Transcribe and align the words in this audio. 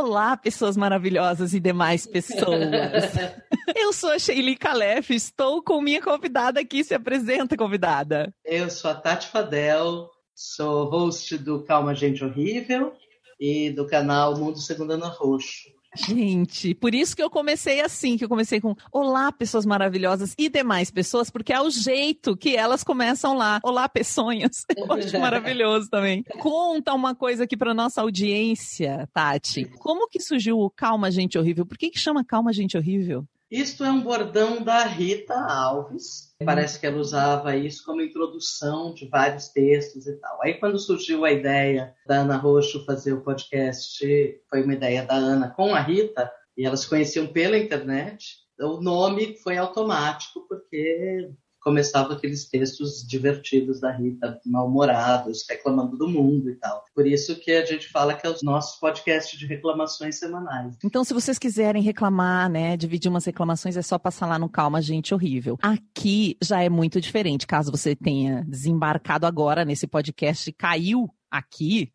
Olá, 0.00 0.36
pessoas 0.36 0.76
maravilhosas 0.76 1.52
e 1.52 1.58
demais 1.58 2.06
pessoas. 2.06 2.46
Eu 3.74 3.92
sou 3.92 4.12
a 4.12 4.18
Sheili 4.18 4.56
Calef, 4.56 5.10
estou 5.10 5.60
com 5.60 5.80
minha 5.80 6.00
convidada 6.00 6.60
aqui. 6.60 6.84
Se 6.84 6.94
apresenta, 6.94 7.56
convidada. 7.56 8.32
Eu 8.44 8.70
sou 8.70 8.92
a 8.92 8.94
Tati 8.94 9.26
Fadel, 9.26 10.08
sou 10.36 10.84
host 10.84 11.36
do 11.38 11.64
Calma 11.64 11.96
Gente 11.96 12.24
Horrível 12.24 12.92
e 13.40 13.70
do 13.70 13.88
canal 13.88 14.36
Mundo 14.36 14.60
Segundo 14.60 14.92
Ana 14.92 15.08
Roxo. 15.08 15.68
Gente, 16.06 16.74
por 16.74 16.94
isso 16.94 17.16
que 17.16 17.22
eu 17.22 17.30
comecei 17.30 17.80
assim, 17.80 18.16
que 18.16 18.24
eu 18.24 18.28
comecei 18.28 18.60
com 18.60 18.74
Olá, 18.92 19.32
pessoas 19.32 19.66
maravilhosas 19.66 20.34
e 20.38 20.48
demais 20.48 20.90
pessoas, 20.90 21.30
porque 21.30 21.52
é 21.52 21.60
o 21.60 21.70
jeito 21.70 22.36
que 22.36 22.56
elas 22.56 22.84
começam 22.84 23.36
lá. 23.36 23.60
Olá, 23.62 23.88
peçonhas. 23.88 24.64
Eu 24.76 24.92
acho 24.92 25.18
maravilhoso 25.18 25.88
também. 25.90 26.22
Conta 26.38 26.94
uma 26.94 27.14
coisa 27.14 27.44
aqui 27.44 27.56
para 27.56 27.74
nossa 27.74 28.00
audiência, 28.00 29.08
Tati. 29.12 29.64
Como 29.78 30.08
que 30.08 30.20
surgiu 30.20 30.58
o 30.58 30.70
Calma 30.70 31.10
Gente 31.10 31.38
Horrível? 31.38 31.66
Por 31.66 31.76
que 31.76 31.90
que 31.90 31.98
chama 31.98 32.24
Calma 32.24 32.52
Gente 32.52 32.76
Horrível? 32.76 33.26
Isto 33.50 33.82
é 33.82 33.90
um 33.90 34.02
bordão 34.02 34.62
da 34.62 34.84
Rita 34.84 35.34
Alves. 35.34 36.34
Parece 36.44 36.78
que 36.78 36.86
ela 36.86 36.98
usava 36.98 37.56
isso 37.56 37.82
como 37.82 38.02
introdução 38.02 38.92
de 38.92 39.08
vários 39.08 39.48
textos 39.48 40.06
e 40.06 40.16
tal. 40.16 40.42
Aí, 40.42 40.54
quando 40.54 40.78
surgiu 40.78 41.24
a 41.24 41.32
ideia 41.32 41.94
da 42.06 42.16
Ana 42.16 42.36
Roxo 42.36 42.84
fazer 42.84 43.14
o 43.14 43.22
podcast, 43.22 44.04
foi 44.50 44.62
uma 44.62 44.74
ideia 44.74 45.02
da 45.02 45.14
Ana 45.14 45.48
com 45.48 45.74
a 45.74 45.80
Rita, 45.80 46.30
e 46.58 46.66
elas 46.66 46.84
conheciam 46.84 47.26
pela 47.26 47.56
internet. 47.56 48.36
O 48.60 48.82
nome 48.82 49.38
foi 49.38 49.56
automático, 49.56 50.46
porque 50.46 51.30
começava 51.60 52.14
aqueles 52.14 52.48
textos 52.48 53.06
divertidos 53.06 53.80
da 53.80 53.90
Rita, 53.90 54.40
mal-humorados, 54.44 55.44
reclamando 55.48 55.96
do 55.96 56.08
mundo 56.08 56.50
e 56.50 56.54
tal. 56.54 56.84
Por 56.94 57.06
isso 57.06 57.36
que 57.36 57.52
a 57.52 57.64
gente 57.64 57.88
fala 57.88 58.14
que 58.14 58.26
é 58.26 58.30
os 58.30 58.42
nossos 58.42 58.78
podcasts 58.78 59.38
de 59.38 59.46
reclamações 59.46 60.18
semanais. 60.18 60.76
Então, 60.84 61.04
se 61.04 61.14
vocês 61.14 61.38
quiserem 61.38 61.82
reclamar, 61.82 62.48
né, 62.48 62.76
dividir 62.76 63.08
umas 63.08 63.24
reclamações, 63.24 63.76
é 63.76 63.82
só 63.82 63.98
passar 63.98 64.26
lá 64.26 64.38
no 64.38 64.48
Calma 64.48 64.80
Gente 64.80 65.14
Horrível. 65.14 65.58
Aqui 65.62 66.36
já 66.42 66.62
é 66.62 66.68
muito 66.68 67.00
diferente, 67.00 67.46
caso 67.46 67.70
você 67.70 67.94
tenha 67.94 68.44
desembarcado 68.46 69.26
agora 69.26 69.64
nesse 69.64 69.86
podcast 69.86 70.48
e 70.48 70.52
caiu 70.52 71.08
aqui, 71.30 71.92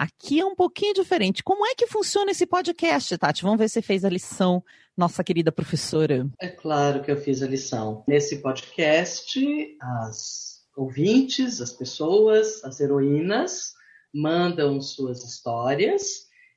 Aqui 0.00 0.40
é 0.40 0.46
um 0.46 0.54
pouquinho 0.54 0.94
diferente. 0.94 1.42
Como 1.42 1.66
é 1.66 1.74
que 1.74 1.86
funciona 1.86 2.30
esse 2.30 2.46
podcast, 2.46 3.18
Tati? 3.18 3.42
Vamos 3.42 3.58
ver 3.58 3.68
se 3.68 3.74
você 3.74 3.82
fez 3.82 4.02
a 4.02 4.08
lição, 4.08 4.64
nossa 5.00 5.24
querida 5.24 5.50
professora. 5.50 6.28
É 6.38 6.48
claro 6.48 7.02
que 7.02 7.10
eu 7.10 7.16
fiz 7.16 7.42
a 7.42 7.48
lição. 7.48 8.04
Nesse 8.06 8.42
podcast, 8.42 9.40
as 9.80 10.60
ouvintes, 10.76 11.60
as 11.62 11.72
pessoas, 11.72 12.62
as 12.62 12.80
heroínas 12.80 13.72
mandam 14.14 14.78
suas 14.78 15.24
histórias 15.24 16.02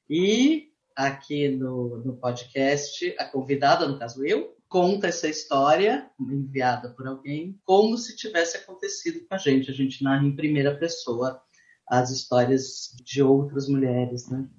e 0.09 0.67
aqui 0.93 1.47
no, 1.47 2.03
no 2.03 2.17
podcast, 2.17 3.15
a 3.17 3.23
convidada, 3.23 3.87
no 3.87 3.97
caso 3.97 4.25
eu, 4.25 4.53
conta 4.67 5.07
essa 5.07 5.29
história 5.29 6.09
enviada 6.19 6.89
por 6.89 7.07
alguém 7.07 7.57
como 7.63 7.97
se 7.97 8.15
tivesse 8.17 8.57
acontecido 8.57 9.25
com 9.25 9.35
a 9.35 9.37
gente. 9.37 9.71
A 9.71 9.73
gente 9.73 10.03
narra 10.03 10.25
em 10.25 10.35
primeira 10.35 10.77
pessoa 10.77 11.41
as 11.87 12.11
histórias 12.11 12.93
de 13.05 13.23
outras 13.23 13.69
mulheres, 13.69 14.29
né? 14.29 14.49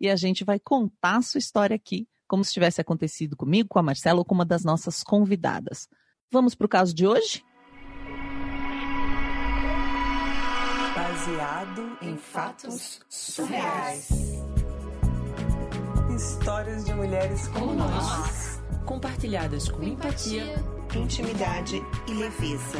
e 0.00 0.10
a 0.10 0.16
gente 0.16 0.42
vai 0.42 0.58
contar 0.58 1.18
a 1.18 1.22
sua 1.22 1.38
história 1.38 1.76
aqui, 1.76 2.08
como 2.26 2.44
se 2.44 2.52
tivesse 2.52 2.80
acontecido 2.80 3.36
comigo, 3.36 3.68
com 3.68 3.78
a 3.78 3.82
Marcela 3.82 4.18
ou 4.18 4.24
com 4.24 4.34
uma 4.34 4.44
das 4.44 4.64
nossas 4.64 5.04
convidadas. 5.04 5.88
Vamos 6.28 6.56
para 6.56 6.64
o 6.64 6.68
caso 6.68 6.92
de 6.92 7.06
hoje? 7.06 7.44
Baseado 11.28 11.98
em 12.00 12.16
fatos 12.16 13.00
surreais. 13.08 14.08
Histórias 16.16 16.86
de 16.86 16.94
mulheres 16.94 17.48
como 17.48 17.74
nós, 17.74 18.62
compartilhadas 18.86 19.68
com 19.68 19.82
empatia, 19.82 20.44
intimidade 20.96 21.82
e 22.08 22.14
leveza. 22.14 22.78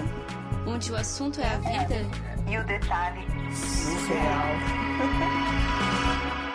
Onde 0.66 0.90
o 0.90 0.96
assunto 0.96 1.40
é 1.40 1.46
a 1.46 1.58
vida 1.58 1.96
e 2.50 2.56
o 2.58 2.64
detalhe 2.64 3.20
surreal. 3.54 4.48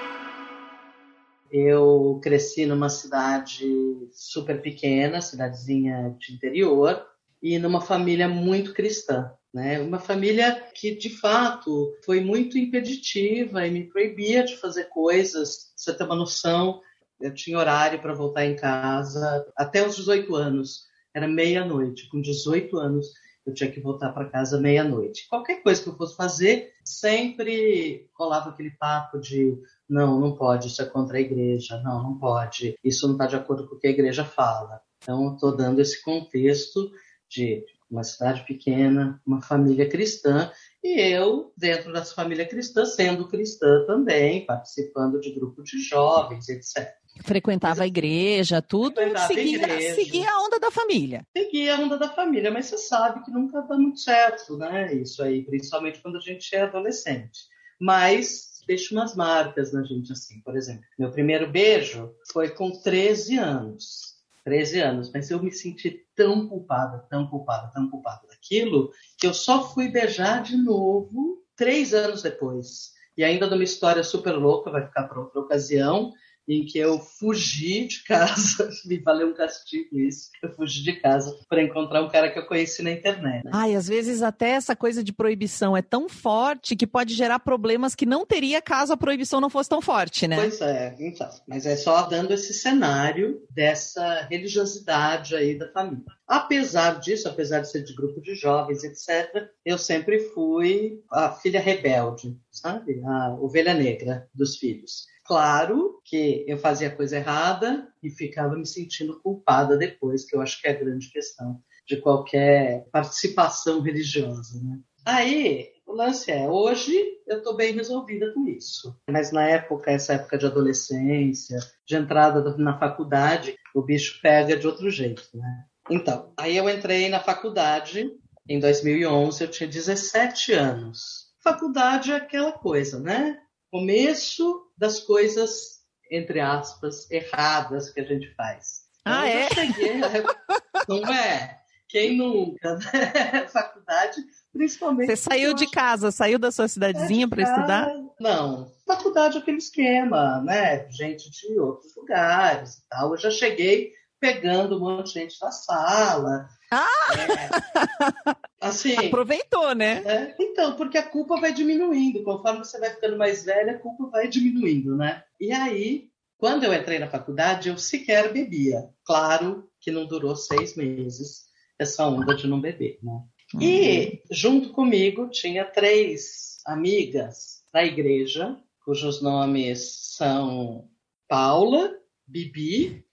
Eu 1.51 2.19
cresci 2.23 2.65
numa 2.65 2.89
cidade 2.89 3.69
super 4.11 4.59
pequena, 4.63 5.21
cidadezinha 5.21 6.15
de 6.19 6.33
interior, 6.33 7.05
e 7.41 7.59
numa 7.59 7.79
família 7.79 8.27
muito 8.27 8.73
cristã. 8.73 9.31
Né? 9.53 9.79
Uma 9.79 9.99
família 9.99 10.67
que, 10.73 10.95
de 10.95 11.09
fato, 11.09 11.93
foi 12.03 12.21
muito 12.21 12.57
impeditiva 12.57 13.65
e 13.67 13.71
me 13.71 13.87
proibia 13.87 14.43
de 14.43 14.57
fazer 14.57 14.85
coisas. 14.85 15.71
Você 15.75 15.93
ter 15.93 16.03
uma 16.05 16.15
noção, 16.15 16.81
eu 17.21 17.33
tinha 17.33 17.59
horário 17.59 18.01
para 18.01 18.15
voltar 18.15 18.45
em 18.45 18.55
casa 18.55 19.45
até 19.55 19.85
os 19.85 19.95
18 19.95 20.35
anos. 20.35 20.87
Era 21.13 21.27
meia-noite. 21.27 22.09
Com 22.09 22.19
18 22.19 22.75
anos, 22.77 23.05
eu 23.45 23.53
tinha 23.53 23.71
que 23.71 23.79
voltar 23.79 24.11
para 24.11 24.29
casa 24.29 24.59
meia-noite. 24.59 25.27
Qualquer 25.29 25.61
coisa 25.61 25.83
que 25.83 25.89
eu 25.89 25.97
fosse 25.97 26.15
fazer, 26.15 26.73
sempre 26.83 28.09
rolava 28.17 28.49
aquele 28.49 28.71
papo 28.71 29.19
de 29.19 29.55
não, 29.87 30.19
não 30.19 30.35
pode, 30.35 30.67
isso 30.67 30.81
é 30.81 30.85
contra 30.85 31.17
a 31.17 31.21
igreja, 31.21 31.79
não, 31.83 32.01
não 32.01 32.17
pode, 32.17 32.75
isso 32.83 33.05
não 33.05 33.13
está 33.13 33.27
de 33.27 33.35
acordo 33.35 33.67
com 33.67 33.75
o 33.75 33.79
que 33.79 33.87
a 33.87 33.91
igreja 33.91 34.23
fala. 34.23 34.81
Então, 34.97 35.33
estou 35.33 35.55
dando 35.55 35.81
esse 35.81 36.01
contexto 36.01 36.89
de 37.29 37.65
uma 37.93 38.03
cidade 38.03 38.45
pequena, 38.45 39.21
uma 39.25 39.41
família 39.41 39.87
cristã, 39.87 40.51
e 40.83 40.99
eu, 40.99 41.53
dentro 41.55 41.93
dessa 41.93 42.13
família 42.13 42.45
cristã, 42.45 42.85
sendo 42.85 43.27
cristã 43.27 43.85
também, 43.85 44.45
participando 44.45 45.19
de 45.19 45.31
grupo 45.31 45.63
de 45.63 45.79
jovens, 45.79 46.49
etc. 46.49 46.91
Frequentava 47.23 47.83
a 47.83 47.87
igreja, 47.87 48.61
tudo, 48.61 48.95
seguia, 49.27 49.57
igreja, 49.57 49.95
seguia 49.95 50.31
a 50.31 50.41
onda 50.41 50.59
da 50.59 50.71
família. 50.71 51.25
Seguia 51.37 51.75
a 51.75 51.79
onda 51.79 51.97
da 51.97 52.09
família, 52.09 52.49
mas 52.51 52.65
você 52.65 52.77
sabe 52.79 53.23
que 53.23 53.31
nunca 53.31 53.61
dá 53.61 53.77
muito 53.77 53.99
certo, 53.99 54.57
né? 54.57 54.93
Isso 54.95 55.21
aí, 55.21 55.43
principalmente 55.45 56.01
quando 56.01 56.17
a 56.17 56.21
gente 56.21 56.53
é 56.55 56.63
adolescente. 56.63 57.41
Mas 57.79 58.53
deixa 58.67 58.95
umas 58.95 59.15
marcas 59.15 59.71
na 59.71 59.83
gente, 59.83 60.11
assim, 60.11 60.41
por 60.41 60.57
exemplo. 60.57 60.83
Meu 60.97 61.11
primeiro 61.11 61.49
beijo 61.49 62.11
foi 62.31 62.49
com 62.49 62.71
13 62.71 63.37
anos. 63.37 64.12
13 64.43 64.79
anos, 64.81 65.11
mas 65.13 65.31
eu 65.31 65.41
me 65.41 65.51
senti 65.51 66.05
tão 66.15 66.47
culpada, 66.47 67.05
tão 67.09 67.27
culpada, 67.27 67.71
tão 67.73 67.89
culpada 67.89 68.27
daquilo, 68.27 68.91
que 69.17 69.27
eu 69.27 69.33
só 69.33 69.69
fui 69.69 69.89
beijar 69.89 70.43
de 70.43 70.57
novo 70.57 71.41
três 71.55 71.93
anos 71.93 72.21
depois. 72.21 72.91
E 73.17 73.23
ainda 73.23 73.47
numa 73.47 73.63
história 73.63 74.03
super 74.03 74.33
louca, 74.33 74.71
vai 74.71 74.85
ficar 74.85 75.03
para 75.03 75.19
outra 75.19 75.39
ocasião, 75.39 76.11
em 76.47 76.65
que 76.65 76.77
eu 76.77 76.99
fugi 76.99 77.87
de 77.87 78.03
casa, 78.03 78.69
me 78.85 78.99
valeu 78.99 79.29
um 79.29 79.33
castigo 79.33 79.97
isso. 79.97 80.29
Eu 80.41 80.51
fugi 80.53 80.83
de 80.83 80.93
casa 80.93 81.35
para 81.47 81.63
encontrar 81.63 82.01
um 82.01 82.09
cara 82.09 82.29
que 82.29 82.37
eu 82.37 82.45
conheci 82.45 82.81
na 82.81 82.91
internet. 82.91 83.43
Né? 83.43 83.51
Ai, 83.53 83.75
às 83.75 83.87
vezes 83.87 84.21
até 84.21 84.49
essa 84.49 84.75
coisa 84.75 85.03
de 85.03 85.13
proibição 85.13 85.75
é 85.75 85.81
tão 85.81 86.09
forte 86.09 86.75
que 86.75 86.85
pode 86.87 87.13
gerar 87.13 87.39
problemas 87.39 87.95
que 87.95 88.05
não 88.05 88.25
teria 88.25 88.61
caso 88.61 88.93
a 88.93 88.97
proibição 88.97 89.39
não 89.39 89.49
fosse 89.49 89.69
tão 89.69 89.81
forte, 89.81 90.27
né? 90.27 90.35
Pois 90.35 90.59
é, 90.61 90.95
então. 90.99 91.29
Mas 91.47 91.65
é 91.65 91.75
só 91.75 92.03
dando 92.03 92.33
esse 92.33 92.53
cenário 92.53 93.41
dessa 93.49 94.27
religiosidade 94.29 95.35
aí 95.35 95.57
da 95.57 95.71
família. 95.71 96.03
Apesar 96.27 96.99
disso, 96.99 97.27
apesar 97.27 97.59
de 97.59 97.69
ser 97.69 97.83
de 97.83 97.93
grupo 97.93 98.21
de 98.21 98.33
jovens, 98.33 98.83
etc., 98.83 99.49
eu 99.65 99.77
sempre 99.77 100.19
fui 100.19 101.01
a 101.11 101.31
filha 101.31 101.59
rebelde, 101.59 102.37
sabe? 102.51 103.01
A 103.05 103.35
ovelha 103.39 103.73
negra 103.73 104.27
dos 104.33 104.57
filhos. 104.57 105.05
Claro 105.25 106.01
que 106.03 106.43
eu 106.47 106.57
fazia 106.57 106.93
coisa 106.93 107.17
errada 107.17 107.87
e 108.01 108.09
ficava 108.09 108.55
me 108.55 108.65
sentindo 108.65 109.19
culpada 109.21 109.77
depois, 109.77 110.25
que 110.25 110.35
eu 110.35 110.41
acho 110.41 110.61
que 110.61 110.67
é 110.67 110.71
a 110.71 110.79
grande 110.79 111.09
questão 111.09 111.61
de 111.87 111.97
qualquer 111.97 112.85
participação 112.91 113.81
religiosa. 113.81 114.61
Né? 114.61 114.79
Aí, 115.05 115.69
o 115.85 115.93
lance 115.93 116.31
é, 116.31 116.49
hoje 116.49 116.93
eu 117.27 117.37
estou 117.37 117.55
bem 117.55 117.73
resolvida 117.73 118.33
com 118.33 118.47
isso. 118.47 118.97
Mas 119.09 119.31
na 119.31 119.47
época, 119.47 119.91
essa 119.91 120.13
época 120.13 120.37
de 120.37 120.45
adolescência, 120.45 121.57
de 121.85 121.95
entrada 121.95 122.57
na 122.57 122.77
faculdade, 122.77 123.55
o 123.73 123.81
bicho 123.81 124.19
pega 124.21 124.57
de 124.57 124.67
outro 124.67 124.89
jeito, 124.89 125.29
né? 125.33 125.65
Então, 125.89 126.31
aí 126.37 126.55
eu 126.55 126.69
entrei 126.69 127.09
na 127.09 127.19
faculdade 127.19 128.09
em 128.47 128.59
2011, 128.59 129.43
eu 129.43 129.49
tinha 129.49 129.69
17 129.69 130.53
anos. 130.53 131.33
Faculdade 131.43 132.11
é 132.11 132.15
aquela 132.15 132.53
coisa, 132.53 132.99
né? 132.99 133.37
Começo 133.73 134.67
das 134.77 134.99
coisas, 134.99 135.79
entre 136.11 136.39
aspas, 136.39 137.09
erradas 137.09 137.89
que 137.89 138.01
a 138.01 138.03
gente 138.03 138.31
faz. 138.35 138.81
Então, 139.01 139.13
ah, 139.13 139.27
é? 139.27 139.49
Cheguei, 139.49 139.93
não 140.87 141.11
é? 141.11 141.57
quem 141.89 142.15
nunca, 142.15 142.75
né? 142.75 143.47
Faculdade, 143.51 144.21
principalmente. 144.51 145.07
Você 145.07 145.15
saiu 145.15 145.55
de 145.55 145.65
casa, 145.71 146.11
saiu 146.11 146.37
da 146.37 146.51
sua 146.51 146.67
cidadezinha 146.67 147.27
para 147.27 147.41
estudar? 147.41 147.89
Não, 148.19 148.71
faculdade 148.85 149.37
é 149.37 149.39
aquele 149.39 149.57
esquema, 149.57 150.39
né? 150.43 150.87
Gente 150.91 151.31
de 151.31 151.59
outros 151.59 151.95
lugares 151.95 152.75
e 152.75 152.87
tal. 152.87 153.09
Eu 153.09 153.17
já 153.17 153.31
cheguei 153.31 153.91
pegando 154.19 154.77
um 154.77 154.81
monte 154.81 155.07
de 155.07 155.19
gente 155.19 155.39
da 155.39 155.49
sala. 155.49 156.47
Ah! 156.73 158.29
É, 158.29 158.67
assim. 158.67 158.95
Aproveitou, 158.95 159.73
né? 159.73 160.03
É, 160.05 160.35
então, 160.39 160.75
porque 160.75 160.97
a 160.97 161.07
culpa 161.07 161.39
vai 161.39 161.53
diminuindo. 161.53 162.23
Conforme 162.23 162.59
você 162.59 162.79
vai 162.79 162.89
ficando 162.91 163.17
mais 163.17 163.43
velha, 163.43 163.73
a 163.73 163.79
culpa 163.79 164.09
vai 164.09 164.27
diminuindo, 164.27 164.95
né? 164.95 165.23
E 165.39 165.51
aí, 165.51 166.09
quando 166.37 166.63
eu 166.63 166.73
entrei 166.73 166.99
na 166.99 167.09
faculdade, 167.09 167.69
eu 167.69 167.77
sequer 167.77 168.31
bebia. 168.33 168.89
Claro 169.05 169.69
que 169.79 169.91
não 169.91 170.05
durou 170.05 170.35
seis 170.35 170.75
meses 170.75 171.43
essa 171.77 172.07
onda 172.07 172.35
de 172.35 172.47
não 172.47 172.59
beber, 172.59 172.99
né? 173.01 173.21
E 173.61 174.21
junto 174.31 174.71
comigo 174.71 175.29
tinha 175.29 175.63
três 175.63 176.57
amigas 176.65 177.63
da 177.71 177.83
igreja, 177.83 178.57
cujos 178.83 179.21
nomes 179.21 180.15
são 180.15 180.89
Paula, 181.27 181.91
Bibi 182.27 183.05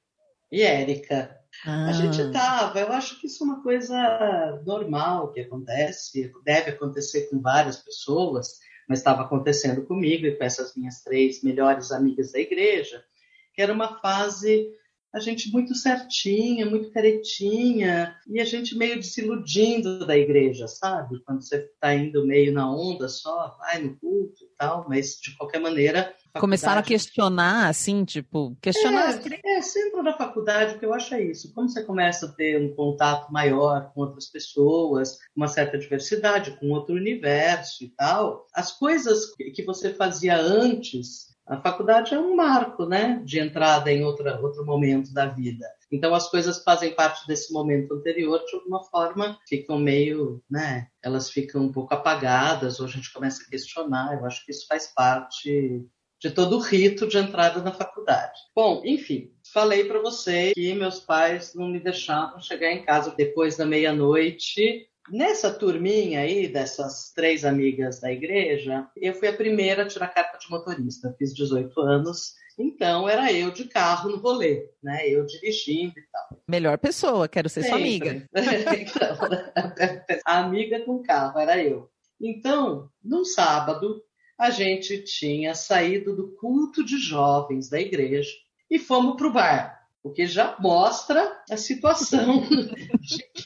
e 0.50 0.62
Érica. 0.62 1.39
Ah. 1.64 1.88
A 1.88 1.92
gente 1.92 2.30
tava, 2.30 2.80
eu 2.80 2.92
acho 2.92 3.20
que 3.20 3.26
isso 3.26 3.42
é 3.42 3.46
uma 3.46 3.62
coisa 3.62 4.62
normal 4.64 5.32
que 5.32 5.40
acontece, 5.40 6.32
deve 6.44 6.70
acontecer 6.70 7.28
com 7.28 7.40
várias 7.40 7.76
pessoas, 7.76 8.58
mas 8.88 8.98
estava 8.98 9.22
acontecendo 9.22 9.86
comigo 9.86 10.26
e 10.26 10.36
com 10.36 10.44
essas 10.44 10.74
minhas 10.74 11.02
três 11.02 11.42
melhores 11.42 11.92
amigas 11.92 12.32
da 12.32 12.38
igreja, 12.38 13.04
que 13.54 13.62
era 13.62 13.72
uma 13.72 14.00
fase 14.00 14.68
a 15.12 15.18
gente 15.18 15.50
muito 15.50 15.74
certinha, 15.74 16.66
muito 16.66 16.90
caretinha, 16.90 18.16
e 18.28 18.40
a 18.40 18.44
gente 18.44 18.76
meio 18.76 18.96
desiludindo 18.96 20.06
da 20.06 20.16
igreja, 20.16 20.68
sabe? 20.68 21.20
Quando 21.24 21.42
você 21.42 21.56
está 21.56 21.94
indo 21.94 22.26
meio 22.26 22.52
na 22.52 22.70
onda 22.70 23.08
só, 23.08 23.56
vai 23.58 23.82
no 23.82 23.96
culto 23.96 24.44
e 24.44 24.56
tal, 24.56 24.86
mas 24.88 25.18
de 25.20 25.36
qualquer 25.36 25.60
maneira. 25.60 26.14
a 26.32 26.40
Começaram 26.40 26.80
a 26.80 26.84
questionar, 26.84 27.68
assim, 27.68 28.04
tipo, 28.04 28.56
questionar 28.60 29.20
é, 29.20 29.56
é, 29.56 29.62
sempre 29.62 30.02
na 30.02 30.16
faculdade, 30.16 30.72
porque 30.72 30.86
eu 30.86 30.94
acho 30.94 31.14
é 31.14 31.22
isso. 31.22 31.52
Como 31.54 31.68
você 31.68 31.82
começa 31.82 32.26
a 32.26 32.32
ter 32.32 32.60
um 32.60 32.74
contato 32.74 33.32
maior 33.32 33.92
com 33.92 34.02
outras 34.02 34.26
pessoas, 34.26 35.18
uma 35.34 35.48
certa 35.48 35.76
diversidade, 35.76 36.56
com 36.58 36.70
outro 36.70 36.94
universo 36.94 37.82
e 37.82 37.88
tal, 37.88 38.46
as 38.54 38.72
coisas 38.78 39.34
que 39.34 39.50
que 39.50 39.64
você 39.64 39.92
fazia 39.92 40.36
antes, 40.36 41.30
a 41.50 41.60
faculdade 41.60 42.14
é 42.14 42.18
um 42.18 42.36
marco, 42.36 42.86
né, 42.86 43.20
de 43.24 43.40
entrada 43.40 43.90
em 43.90 44.04
outra, 44.04 44.40
outro 44.40 44.64
momento 44.64 45.12
da 45.12 45.26
vida. 45.26 45.66
Então 45.90 46.14
as 46.14 46.30
coisas 46.30 46.62
fazem 46.62 46.94
parte 46.94 47.26
desse 47.26 47.52
momento 47.52 47.92
anterior, 47.92 48.40
de 48.46 48.54
alguma 48.54 48.84
forma, 48.84 49.36
ficam 49.48 49.76
meio, 49.76 50.40
né, 50.48 50.86
elas 51.02 51.28
ficam 51.28 51.62
um 51.62 51.72
pouco 51.72 51.92
apagadas, 51.92 52.78
ou 52.78 52.86
a 52.86 52.88
gente 52.88 53.12
começa 53.12 53.42
a 53.42 53.50
questionar. 53.50 54.14
Eu 54.14 54.24
acho 54.24 54.44
que 54.46 54.52
isso 54.52 54.64
faz 54.68 54.86
parte 54.94 55.84
de 56.20 56.30
todo 56.30 56.56
o 56.56 56.60
rito 56.60 57.08
de 57.08 57.18
entrada 57.18 57.60
na 57.62 57.72
faculdade. 57.72 58.38
Bom, 58.54 58.82
enfim, 58.84 59.32
falei 59.52 59.84
para 59.84 60.00
você 60.00 60.52
que 60.54 60.74
meus 60.74 61.00
pais 61.00 61.54
não 61.54 61.66
me 61.66 61.80
deixavam 61.80 62.38
chegar 62.40 62.70
em 62.70 62.84
casa 62.84 63.14
depois 63.16 63.56
da 63.56 63.64
meia-noite. 63.64 64.86
Nessa 65.10 65.52
turminha 65.52 66.20
aí, 66.20 66.46
dessas 66.46 67.12
três 67.12 67.44
amigas 67.44 68.00
da 68.00 68.12
igreja, 68.12 68.88
eu 68.96 69.12
fui 69.14 69.28
a 69.28 69.32
primeira 69.32 69.82
a 69.82 69.86
tirar 69.86 70.08
carta 70.08 70.38
de 70.38 70.48
motorista. 70.48 71.14
Fiz 71.18 71.34
18 71.34 71.80
anos, 71.80 72.34
então 72.58 73.08
era 73.08 73.32
eu 73.32 73.50
de 73.50 73.64
carro 73.64 74.10
no 74.10 74.18
rolê, 74.18 74.70
né? 74.82 75.08
Eu 75.08 75.26
dirigindo 75.26 75.94
e 75.98 76.02
tal. 76.12 76.42
Melhor 76.46 76.78
pessoa, 76.78 77.28
quero 77.28 77.48
ser 77.48 77.64
sua 77.64 77.78
Sempre. 77.78 78.08
amiga. 78.08 78.28
então, 78.78 79.16
a 80.24 80.38
amiga 80.38 80.80
com 80.80 81.02
carro 81.02 81.38
era 81.40 81.62
eu. 81.62 81.90
Então, 82.20 82.88
num 83.02 83.24
sábado, 83.24 84.02
a 84.38 84.50
gente 84.50 85.02
tinha 85.02 85.54
saído 85.54 86.14
do 86.14 86.28
culto 86.36 86.84
de 86.84 86.98
jovens 86.98 87.68
da 87.68 87.80
igreja 87.80 88.30
e 88.70 88.78
fomos 88.78 89.16
para 89.16 89.26
o 89.26 89.32
bar, 89.32 89.86
o 90.02 90.10
que 90.10 90.26
já 90.26 90.56
mostra 90.58 91.42
a 91.50 91.56
situação 91.56 92.42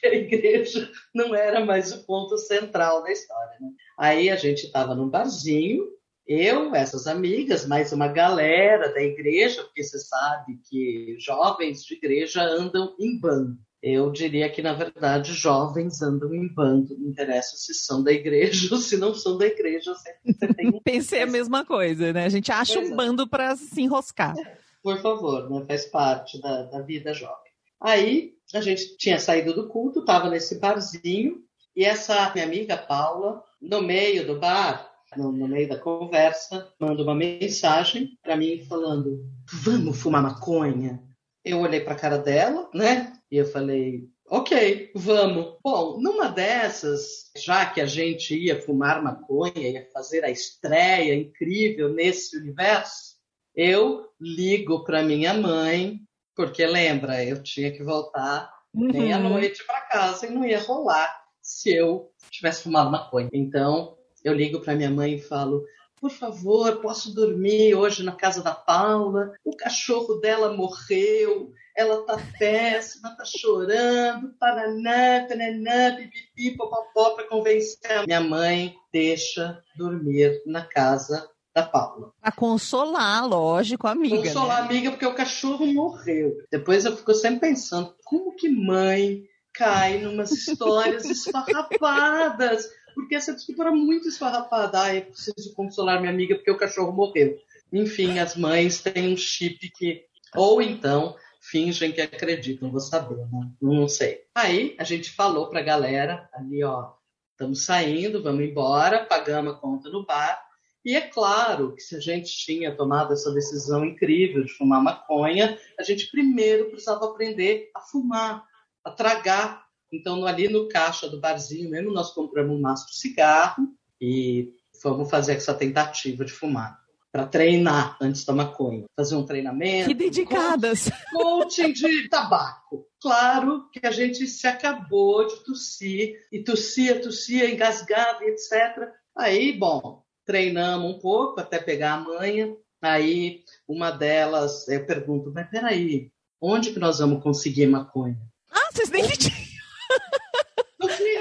a 0.06 0.14
igreja 0.14 0.90
não 1.14 1.34
era 1.34 1.64
mais 1.64 1.92
o 1.92 2.04
ponto 2.06 2.36
central 2.38 3.02
da 3.02 3.10
história. 3.12 3.56
né? 3.60 3.68
Aí 3.98 4.30
a 4.30 4.36
gente 4.36 4.64
estava 4.66 4.94
num 4.94 5.08
barzinho, 5.08 5.84
eu, 6.26 6.74
essas 6.74 7.06
amigas, 7.06 7.66
mais 7.66 7.92
uma 7.92 8.08
galera 8.08 8.92
da 8.92 9.02
igreja, 9.02 9.62
porque 9.62 9.82
você 9.82 9.98
sabe 9.98 10.58
que 10.68 11.16
jovens 11.18 11.84
de 11.84 11.94
igreja 11.94 12.42
andam 12.42 12.94
em 12.98 13.18
bando. 13.20 13.58
Eu 13.82 14.10
diria 14.10 14.48
que, 14.48 14.62
na 14.62 14.72
verdade, 14.72 15.34
jovens 15.34 16.00
andam 16.00 16.32
em 16.34 16.48
bando. 16.48 16.96
Não 16.98 17.10
interessa 17.10 17.54
se 17.58 17.74
são 17.74 18.02
da 18.02 18.10
igreja 18.10 18.68
ou 18.74 18.80
se 18.80 18.96
não 18.96 19.12
são 19.14 19.36
da 19.36 19.44
igreja. 19.44 19.94
Sempre 19.96 20.32
você 20.32 20.54
tem 20.54 20.68
um 20.72 20.80
Pensei 20.80 21.20
a 21.20 21.26
mesma 21.26 21.62
coisa, 21.66 22.10
né? 22.10 22.24
A 22.24 22.30
gente 22.30 22.50
acha 22.50 22.76
Pois 22.76 22.88
um 22.88 22.92
é. 22.94 22.96
bando 22.96 23.28
para 23.28 23.54
se 23.56 23.82
enroscar. 23.82 24.34
por 24.82 24.98
favor, 25.02 25.50
né? 25.50 25.62
faz 25.68 25.84
parte 25.84 26.40
da, 26.40 26.62
da 26.62 26.80
vida 26.80 27.12
jovem. 27.12 27.43
Aí 27.84 28.32
a 28.54 28.62
gente 28.62 28.96
tinha 28.96 29.18
saído 29.18 29.52
do 29.52 29.68
culto, 29.68 30.00
estava 30.00 30.30
nesse 30.30 30.58
barzinho, 30.58 31.44
e 31.76 31.84
essa 31.84 32.32
minha 32.32 32.46
amiga 32.46 32.78
Paula, 32.78 33.44
no 33.60 33.82
meio 33.82 34.26
do 34.26 34.40
bar, 34.40 34.90
no, 35.14 35.30
no 35.30 35.46
meio 35.46 35.68
da 35.68 35.78
conversa, 35.78 36.72
manda 36.80 37.02
uma 37.02 37.14
mensagem 37.14 38.18
para 38.22 38.38
mim 38.38 38.64
falando: 38.64 39.28
Vamos 39.62 40.00
fumar 40.00 40.22
maconha? 40.22 40.98
Eu 41.44 41.60
olhei 41.60 41.80
para 41.80 41.92
a 41.92 41.98
cara 41.98 42.16
dela, 42.16 42.70
né? 42.72 43.12
E 43.30 43.36
eu 43.36 43.44
falei: 43.44 44.08
Ok, 44.28 44.90
vamos. 44.94 45.58
Bom, 45.62 46.00
numa 46.00 46.28
dessas, 46.28 47.30
já 47.36 47.66
que 47.66 47.82
a 47.82 47.86
gente 47.86 48.34
ia 48.34 48.62
fumar 48.62 49.02
maconha, 49.02 49.68
ia 49.68 49.90
fazer 49.92 50.24
a 50.24 50.30
estreia 50.30 51.14
incrível 51.14 51.92
nesse 51.92 52.38
universo, 52.38 53.16
eu 53.54 54.06
ligo 54.18 54.84
para 54.84 55.02
minha 55.02 55.34
mãe, 55.34 56.00
porque 56.34 56.66
lembra, 56.66 57.24
eu 57.24 57.42
tinha 57.42 57.70
que 57.70 57.82
voltar 57.82 58.52
Uhum. 58.74 58.90
meia-noite 58.92 59.64
para 59.64 59.80
casa 59.82 60.26
e 60.26 60.30
não 60.30 60.44
ia 60.44 60.60
rolar 60.60 61.24
se 61.40 61.72
eu 61.72 62.10
tivesse 62.28 62.64
fumado 62.64 62.90
maconha. 62.90 63.28
Então, 63.32 63.96
eu 64.24 64.34
ligo 64.34 64.60
para 64.60 64.74
minha 64.74 64.90
mãe 64.90 65.14
e 65.14 65.22
falo: 65.22 65.64
por 66.00 66.10
favor, 66.10 66.80
posso 66.82 67.14
dormir 67.14 67.74
hoje 67.74 68.02
na 68.02 68.12
casa 68.12 68.42
da 68.42 68.54
Paula? 68.54 69.32
O 69.44 69.56
cachorro 69.56 70.16
dela 70.16 70.52
morreu, 70.52 71.52
ela 71.76 72.04
tá 72.04 72.18
péssima, 72.38 73.16
tá 73.16 73.24
chorando, 73.24 74.34
paraná, 74.38 75.26
pananã, 75.28 75.96
pipipi, 75.96 76.56
popopó, 76.56 77.10
para 77.10 77.28
convencer. 77.28 77.90
a 77.92 78.06
Minha 78.06 78.20
mãe 78.20 78.74
deixa 78.92 79.62
dormir 79.76 80.42
na 80.46 80.64
casa 80.66 81.28
da 81.54 81.62
Paula. 81.62 82.12
Pra 82.20 82.32
consolar, 82.32 83.26
lógico, 83.26 83.86
a 83.86 83.92
amiga. 83.92 84.16
Consolar 84.16 84.58
a 84.58 84.62
né? 84.62 84.68
amiga 84.68 84.90
porque 84.90 85.06
o 85.06 85.14
cachorro 85.14 85.66
morreu. 85.66 86.36
Depois 86.50 86.84
eu 86.84 86.96
fico 86.96 87.14
sempre 87.14 87.48
pensando, 87.48 87.94
como 88.04 88.34
que 88.34 88.48
mãe 88.48 89.22
cai 89.52 89.98
numas 89.98 90.32
histórias 90.32 91.04
esfarrapadas? 91.04 92.68
Porque 92.94 93.14
essa 93.14 93.32
desculpa 93.32 93.64
era 93.64 93.72
muito 93.72 94.08
esfarrapada. 94.08 94.80
Ai, 94.80 94.98
eu 94.98 95.02
preciso 95.06 95.54
consolar 95.54 96.00
minha 96.00 96.12
amiga 96.12 96.34
porque 96.34 96.50
o 96.50 96.58
cachorro 96.58 96.92
morreu. 96.92 97.36
Enfim, 97.72 98.18
as 98.18 98.36
mães 98.36 98.80
têm 98.80 99.12
um 99.12 99.16
chip 99.16 99.70
que... 99.76 100.04
Ou 100.34 100.60
então 100.60 101.14
fingem 101.40 101.92
que 101.92 102.00
acreditam, 102.00 102.70
vou 102.70 102.80
saber, 102.80 103.16
né? 103.16 103.50
Não 103.60 103.86
sei. 103.86 104.22
Aí 104.34 104.74
a 104.78 104.84
gente 104.84 105.10
falou 105.10 105.50
pra 105.50 105.60
galera 105.60 106.28
ali, 106.32 106.64
ó, 106.64 106.92
estamos 107.32 107.64
saindo, 107.64 108.22
vamos 108.22 108.44
embora, 108.44 109.04
pagamos 109.04 109.54
a 109.54 109.56
conta 109.56 109.90
no 109.90 110.06
bar. 110.06 110.43
E 110.84 110.94
é 110.94 111.00
claro 111.00 111.74
que 111.74 111.80
se 111.80 111.96
a 111.96 112.00
gente 112.00 112.30
tinha 112.36 112.76
tomado 112.76 113.14
essa 113.14 113.32
decisão 113.32 113.84
incrível 113.84 114.44
de 114.44 114.52
fumar 114.52 114.82
maconha, 114.82 115.58
a 115.78 115.82
gente 115.82 116.10
primeiro 116.10 116.66
precisava 116.66 117.06
aprender 117.06 117.70
a 117.74 117.80
fumar, 117.80 118.44
a 118.84 118.90
tragar. 118.90 119.64
Então, 119.90 120.26
ali 120.26 120.48
no 120.48 120.68
caixa 120.68 121.08
do 121.08 121.20
barzinho 121.20 121.70
mesmo, 121.70 121.90
nós 121.90 122.12
compramos 122.12 122.54
um 122.54 122.60
maço 122.60 122.88
de 122.88 122.98
cigarro 122.98 123.68
e 123.98 124.52
fomos 124.82 125.08
fazer 125.08 125.36
essa 125.36 125.54
tentativa 125.54 126.24
de 126.24 126.32
fumar, 126.32 126.78
para 127.10 127.26
treinar 127.26 127.96
antes 127.98 128.24
da 128.24 128.34
maconha. 128.34 128.84
Fazer 128.94 129.16
um 129.16 129.24
treinamento. 129.24 129.88
Que 129.88 129.94
dedicadas. 129.94 130.90
Coaching 131.12 131.72
de 131.72 132.08
tabaco. 132.10 132.86
Claro 133.00 133.70
que 133.70 133.86
a 133.86 133.90
gente 133.90 134.26
se 134.26 134.46
acabou 134.46 135.26
de 135.26 135.36
tossir, 135.44 136.26
e 136.30 136.42
tossia, 136.42 137.00
tossia, 137.00 137.50
engasgava, 137.50 138.24
e 138.24 138.30
etc. 138.30 138.90
Aí, 139.16 139.56
bom, 139.56 140.03
treinamos 140.24 140.90
um 140.94 140.98
pouco 140.98 141.40
até 141.40 141.58
pegar 141.58 141.94
a 141.94 142.00
manha. 142.00 142.54
Aí, 142.82 143.42
uma 143.66 143.90
delas, 143.90 144.68
eu 144.68 144.84
pergunto, 144.84 145.32
mas 145.32 145.48
peraí, 145.48 146.10
onde 146.40 146.72
que 146.72 146.78
nós 146.78 146.98
vamos 146.98 147.22
conseguir 147.22 147.66
maconha? 147.66 148.18
Ah, 148.50 148.68
vocês 148.72 148.90
nem 148.90 149.02
tinham. 149.08 149.44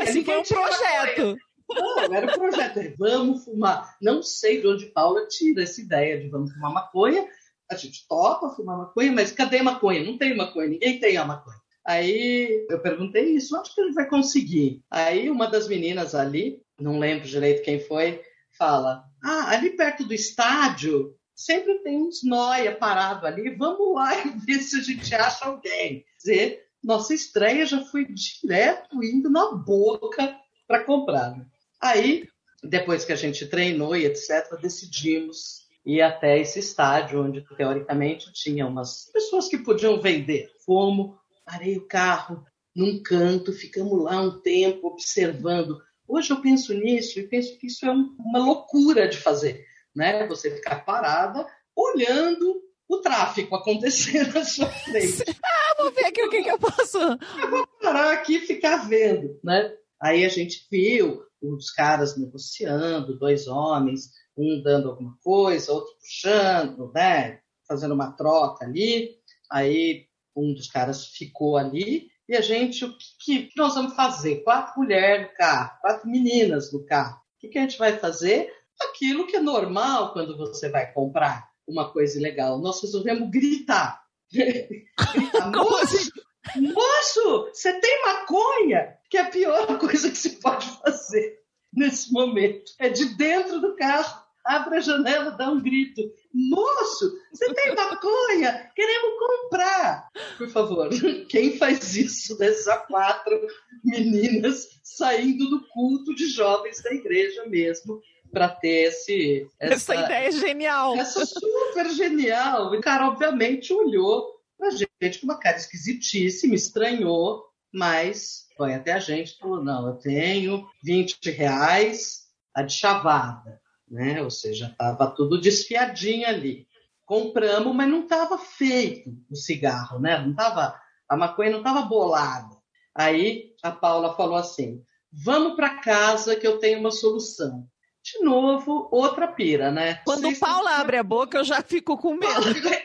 Esse 0.01 0.24
foi 0.25 0.38
um 0.39 0.43
projeto. 0.43 1.38
Não, 1.69 2.13
era 2.13 2.27
o 2.27 2.38
projeto. 2.39 2.77
é, 2.79 2.93
Vamos 2.98 3.45
fumar. 3.45 3.95
Não 4.01 4.22
sei 4.22 4.62
de 4.62 4.67
onde 4.67 4.88
Paula 4.88 5.27
tira 5.27 5.63
essa 5.63 5.81
ideia 5.81 6.19
de 6.19 6.29
vamos 6.29 6.51
fumar 6.53 6.74
maconha. 6.74 7.25
A 7.72 7.75
gente 7.75 8.05
topa 8.07 8.50
fumar 8.50 8.77
maconha, 8.77 9.12
mas 9.12 9.31
cadê 9.31 9.60
a 9.60 9.63
maconha? 9.63 10.03
Não 10.03 10.17
tem 10.17 10.36
maconha, 10.36 10.67
ninguém 10.69 11.00
tem 11.00 11.17
a 11.17 11.25
maconha. 11.25 11.57
Aí 11.86 12.65
eu 12.69 12.79
perguntei 12.79 13.31
isso, 13.36 13.57
onde 13.57 13.74
que 13.74 13.81
ele 13.81 13.93
vai 13.93 14.07
conseguir? 14.07 14.81
Aí 14.91 15.29
uma 15.29 15.48
das 15.48 15.67
meninas 15.67 16.13
ali, 16.13 16.62
não 16.79 17.00
lembro 17.00 17.27
direito 17.27 17.63
quem 17.63 17.79
foi, 17.79 18.22
fala: 18.57 19.03
Ah, 19.24 19.51
ali 19.51 19.72
perto 19.72 20.03
do 20.05 20.13
estádio 20.13 21.15
sempre 21.36 21.79
tem 21.79 21.98
uns 21.98 22.24
noia 22.24 22.75
parado 22.75 23.25
ali, 23.25 23.55
vamos 23.55 23.95
lá 23.95 24.15
e 24.25 24.29
ver 24.39 24.60
se 24.60 24.79
a 24.79 24.83
gente 24.83 25.13
acha 25.13 25.45
alguém. 25.45 26.00
Quer 26.01 26.17
dizer, 26.17 26.63
nossa 26.83 27.13
estreia 27.13 27.65
já 27.65 27.83
foi 27.86 28.05
direto 28.05 29.03
indo 29.03 29.29
na 29.29 29.51
boca 29.51 30.38
para 30.67 30.83
comprar. 30.83 31.31
Né? 31.36 31.45
Aí, 31.81 32.27
depois 32.63 33.05
que 33.05 33.13
a 33.13 33.17
gente 33.17 33.48
treinou 33.48 33.95
e 33.95 34.05
etc., 34.05 34.60
decidimos 34.62 35.63
ir 35.86 36.01
até 36.01 36.39
esse 36.39 36.60
estádio, 36.60 37.24
onde 37.24 37.45
teoricamente 37.57 38.31
tinha 38.31 38.65
umas 38.65 39.10
pessoas 39.12 39.48
que 39.48 39.57
podiam 39.57 40.00
vender. 40.00 40.50
Fomos, 40.65 41.17
parei 41.45 41.77
o 41.77 41.88
carro 41.88 42.45
num 42.75 43.01
canto, 43.03 43.53
ficamos 43.53 44.01
lá 44.01 44.22
um 44.22 44.39
tempo 44.39 44.88
observando. 44.88 45.81
Hoje 46.07 46.31
eu 46.31 46.41
penso 46.41 46.74
nisso 46.74 47.19
e 47.19 47.27
penso 47.27 47.57
que 47.57 47.67
isso 47.67 47.86
é 47.86 47.91
uma 47.91 48.39
loucura 48.39 49.07
de 49.07 49.17
fazer, 49.17 49.65
né? 49.95 50.27
Você 50.27 50.51
ficar 50.51 50.83
parada 50.86 51.48
olhando 51.75 52.62
o 52.88 52.98
tráfico 53.00 53.55
acontecer 53.55 54.31
na 54.33 54.43
sua 54.43 54.67
frente. 54.67 55.24
ah, 55.43 55.75
vou 55.77 55.91
ver 55.91 56.05
aqui 56.05 56.22
o 56.24 56.29
que, 56.29 56.43
que 56.43 56.51
eu 56.51 56.60
posso. 56.60 56.98
Eu 56.98 57.50
vou 57.50 57.67
parar 57.81 58.13
aqui 58.13 58.36
e 58.36 58.45
ficar 58.45 58.88
vendo, 58.88 59.39
né? 59.43 59.74
Aí 60.01 60.25
a 60.25 60.29
gente 60.29 60.67
viu 60.69 61.24
os 61.41 61.72
caras 61.72 62.17
negociando, 62.17 63.17
dois 63.17 63.48
homens, 63.48 64.12
um 64.38 64.62
dando 64.62 64.89
alguma 64.89 65.17
coisa, 65.24 65.72
outro 65.72 65.93
puxando, 66.00 66.91
né? 66.93 67.39
Fazendo 67.67 67.93
uma 67.93 68.12
troca 68.12 68.65
ali. 68.65 69.17
Aí 69.51 70.07
um 70.36 70.53
dos 70.53 70.67
caras 70.67 71.07
ficou 71.07 71.57
ali 71.57 72.12
e 72.27 72.36
a 72.36 72.42
gente, 72.42 72.86
o 72.86 72.96
que, 73.20 73.48
que 73.48 73.58
nós 73.58 73.75
vamos 73.75 73.96
fazer? 73.96 74.44
Quatro 74.44 74.80
mulheres 74.80 75.27
no 75.27 75.34
carro, 75.36 75.77
quatro 75.82 76.10
meninas 76.10 76.72
no 76.72 76.86
carro. 76.86 77.15
O 77.15 77.39
que, 77.39 77.50
que 77.50 77.58
a 77.58 77.62
gente 77.62 77.77
vai 77.77 77.98
fazer? 77.98 78.50
Aquilo 78.82 79.27
que 79.27 79.36
é 79.36 79.42
normal 79.42 80.13
quando 80.13 80.38
você 80.38 80.70
vai 80.70 80.92
comprar 80.92 81.50
uma 81.68 81.92
coisa 81.92 82.20
legal. 82.20 82.60
Nós 82.60 82.82
resolvemos 82.82 83.30
gritar. 83.30 84.03
gritar 84.32 85.51
moço, 85.51 86.12
moço, 86.56 87.50
você 87.53 87.80
tem 87.80 88.06
maconha? 88.06 88.98
Que 89.10 89.18
é 89.18 89.22
a 89.22 89.30
pior 89.30 89.68
coisa 89.77 90.10
que 90.10 90.18
se 90.18 90.39
pode 90.39 90.65
fazer 90.80 91.39
nesse 91.74 92.12
momento. 92.12 92.72
É 92.80 92.88
de 92.88 93.15
dentro 93.15 93.60
do 93.60 93.75
carro 93.75 94.23
abre 94.43 94.77
a 94.77 94.81
janela, 94.81 95.31
dá 95.31 95.50
um 95.50 95.62
grito. 95.62 96.01
Moço, 96.33 97.17
você 97.31 97.53
tem 97.53 97.75
maconha? 97.75 98.71
Queremos 98.75 99.19
comprar. 99.19 100.09
Por 100.38 100.50
favor, 100.50 100.89
quem 101.29 101.57
faz 101.57 101.95
isso 101.95 102.38
dessas 102.38 102.85
quatro 102.88 103.47
meninas 103.83 104.79
saindo 104.83 105.50
do 105.50 105.67
culto 105.69 106.13
de 106.13 106.27
jovens 106.27 106.81
da 106.81 106.91
igreja 106.93 107.45
mesmo? 107.45 108.01
Para 108.31 108.50
ter 108.50 108.88
esse. 108.88 109.47
Essa, 109.59 109.93
essa 109.93 109.95
ideia 109.95 110.27
é 110.27 110.31
genial. 110.31 110.95
Essa 110.97 111.23
super 111.23 111.89
genial. 111.91 112.73
O 112.73 112.81
cara, 112.81 113.07
obviamente, 113.07 113.71
olhou 113.71 114.41
pra 114.57 114.71
gente 114.71 115.19
com 115.19 115.25
uma 115.25 115.39
cara 115.39 115.57
esquisitíssima, 115.57 116.55
estranhou, 116.55 117.45
mas 117.71 118.47
foi 118.57 118.73
até 118.73 118.93
a 118.93 119.00
gente 119.00 119.33
e 119.33 119.38
falou: 119.38 119.63
não, 119.63 119.88
eu 119.88 119.93
tenho 119.97 120.67
20 120.83 121.29
reais 121.29 122.23
a 122.55 122.63
de 122.63 122.73
chavada 122.73 123.62
né? 123.93 124.21
Ou 124.23 124.31
seja, 124.31 124.69
estava 124.71 125.07
tudo 125.12 125.39
desfiadinho 125.39 126.27
ali. 126.27 126.67
Compramos, 127.05 127.75
mas 127.75 127.88
não 127.88 128.01
estava 128.01 128.38
feito 128.39 129.13
o 129.29 129.35
cigarro, 129.35 130.00
né? 130.00 130.17
Não 130.17 130.33
tava, 130.33 130.75
a 131.07 131.15
maconha 131.15 131.51
não 131.51 131.59
estava 131.59 131.83
bolada. 131.83 132.57
Aí 132.95 133.53
a 133.62 133.71
Paula 133.71 134.15
falou 134.15 134.35
assim: 134.35 134.83
vamos 135.12 135.55
para 135.55 135.81
casa 135.81 136.35
que 136.35 136.47
eu 136.47 136.57
tenho 136.57 136.79
uma 136.79 136.91
solução. 136.91 137.67
De 138.03 138.19
novo, 138.23 138.89
outra 138.91 139.27
pira, 139.27 139.71
né? 139.71 140.01
Quando 140.05 140.27
o 140.27 140.39
Paula 140.39 140.71
que... 140.71 140.81
abre 140.81 140.97
a 140.97 141.03
boca, 141.03 141.38
eu 141.38 141.43
já 141.43 141.62
fico 141.62 141.97
com 141.97 142.15
medo. 142.15 142.33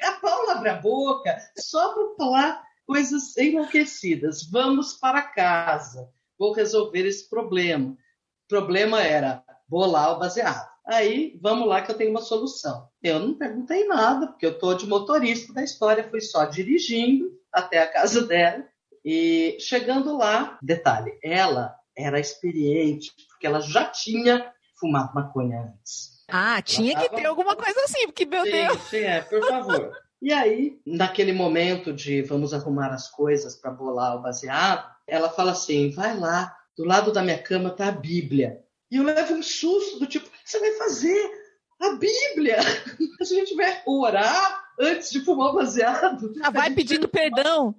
A 0.03 0.13
Paula 0.21 0.53
abre 0.53 0.69
a 0.69 0.77
boca 0.77 1.37
só 1.57 1.93
para 1.95 2.15
falar 2.17 2.63
coisas 2.87 3.37
enlouquecidas. 3.37 4.49
Vamos 4.51 4.93
para 4.95 5.23
casa, 5.23 6.09
vou 6.39 6.53
resolver 6.53 7.07
esse 7.07 7.29
problema. 7.29 7.91
O 7.91 8.49
problema 8.49 9.03
era 9.03 9.43
bolar 9.67 10.13
o 10.13 10.19
baseado. 10.19 10.69
Aí, 10.89 11.39
vamos 11.43 11.69
lá 11.69 11.83
que 11.83 11.91
eu 11.91 11.97
tenho 11.97 12.11
uma 12.11 12.23
solução. 12.23 12.89
Eu 13.03 13.21
não 13.21 13.35
perguntei 13.35 13.87
nada, 13.87 14.29
porque 14.29 14.47
eu 14.47 14.53
estou 14.53 14.75
de 14.75 14.87
motorista 14.87 15.53
da 15.53 15.63
história, 15.63 16.09
fui 16.09 16.23
só 16.23 16.47
dirigindo 16.47 17.31
até 17.53 17.83
a 17.83 17.93
casa 17.93 18.27
dela. 18.27 18.65
E 19.05 19.59
chegando 19.61 20.17
lá, 20.17 20.59
detalhe, 20.63 21.19
ela 21.23 21.77
era 21.95 22.19
experiente, 22.19 23.13
porque 23.29 23.47
ela 23.47 23.61
já 23.61 23.85
tinha 23.85 24.51
fumado 24.81 25.15
maconha 25.15 25.61
antes. 25.61 26.25
Ah, 26.27 26.63
tinha 26.63 26.95
tava... 26.95 27.09
que 27.09 27.17
ter 27.17 27.27
alguma 27.27 27.55
coisa 27.55 27.81
assim, 27.85 28.07
porque, 28.07 28.25
meu 28.25 28.45
sim, 28.45 28.51
Deus. 28.51 28.83
Sim, 28.85 28.97
é, 28.99 29.21
por 29.21 29.47
favor. 29.47 29.93
E 30.21 30.33
aí, 30.33 30.81
naquele 30.85 31.33
momento 31.33 31.93
de 31.93 32.23
vamos 32.23 32.53
arrumar 32.53 32.93
as 32.93 33.09
coisas 33.09 33.55
para 33.55 33.71
bolar 33.71 34.17
o 34.17 34.21
baseado, 34.21 34.85
ela 35.07 35.31
fala 35.31 35.53
assim: 35.53 35.93
vai 35.93 36.19
lá, 36.19 36.57
do 36.77 36.85
lado 36.85 37.13
da 37.13 37.23
minha 37.23 37.41
cama 37.41 37.71
tá 37.71 37.87
a 37.87 37.93
Bíblia. 37.93 38.65
E 38.91 38.97
eu 38.97 39.05
levo 39.05 39.35
um 39.35 39.43
susto 39.45 40.01
do 40.01 40.07
tipo, 40.07 40.28
você 40.49 40.59
vai 40.61 40.73
fazer? 40.73 41.31
A 41.81 41.91
Bíblia! 41.91 42.57
A 43.21 43.25
gente 43.25 43.55
vai 43.55 43.83
orar 43.87 44.65
antes 44.81 45.11
de 45.11 45.21
fumar 45.21 45.51
o 45.51 45.55
baseado. 45.55 46.33
Já 46.35 46.51
vai 46.51 46.73
pedindo 46.73 47.07
perdão. 47.09 47.75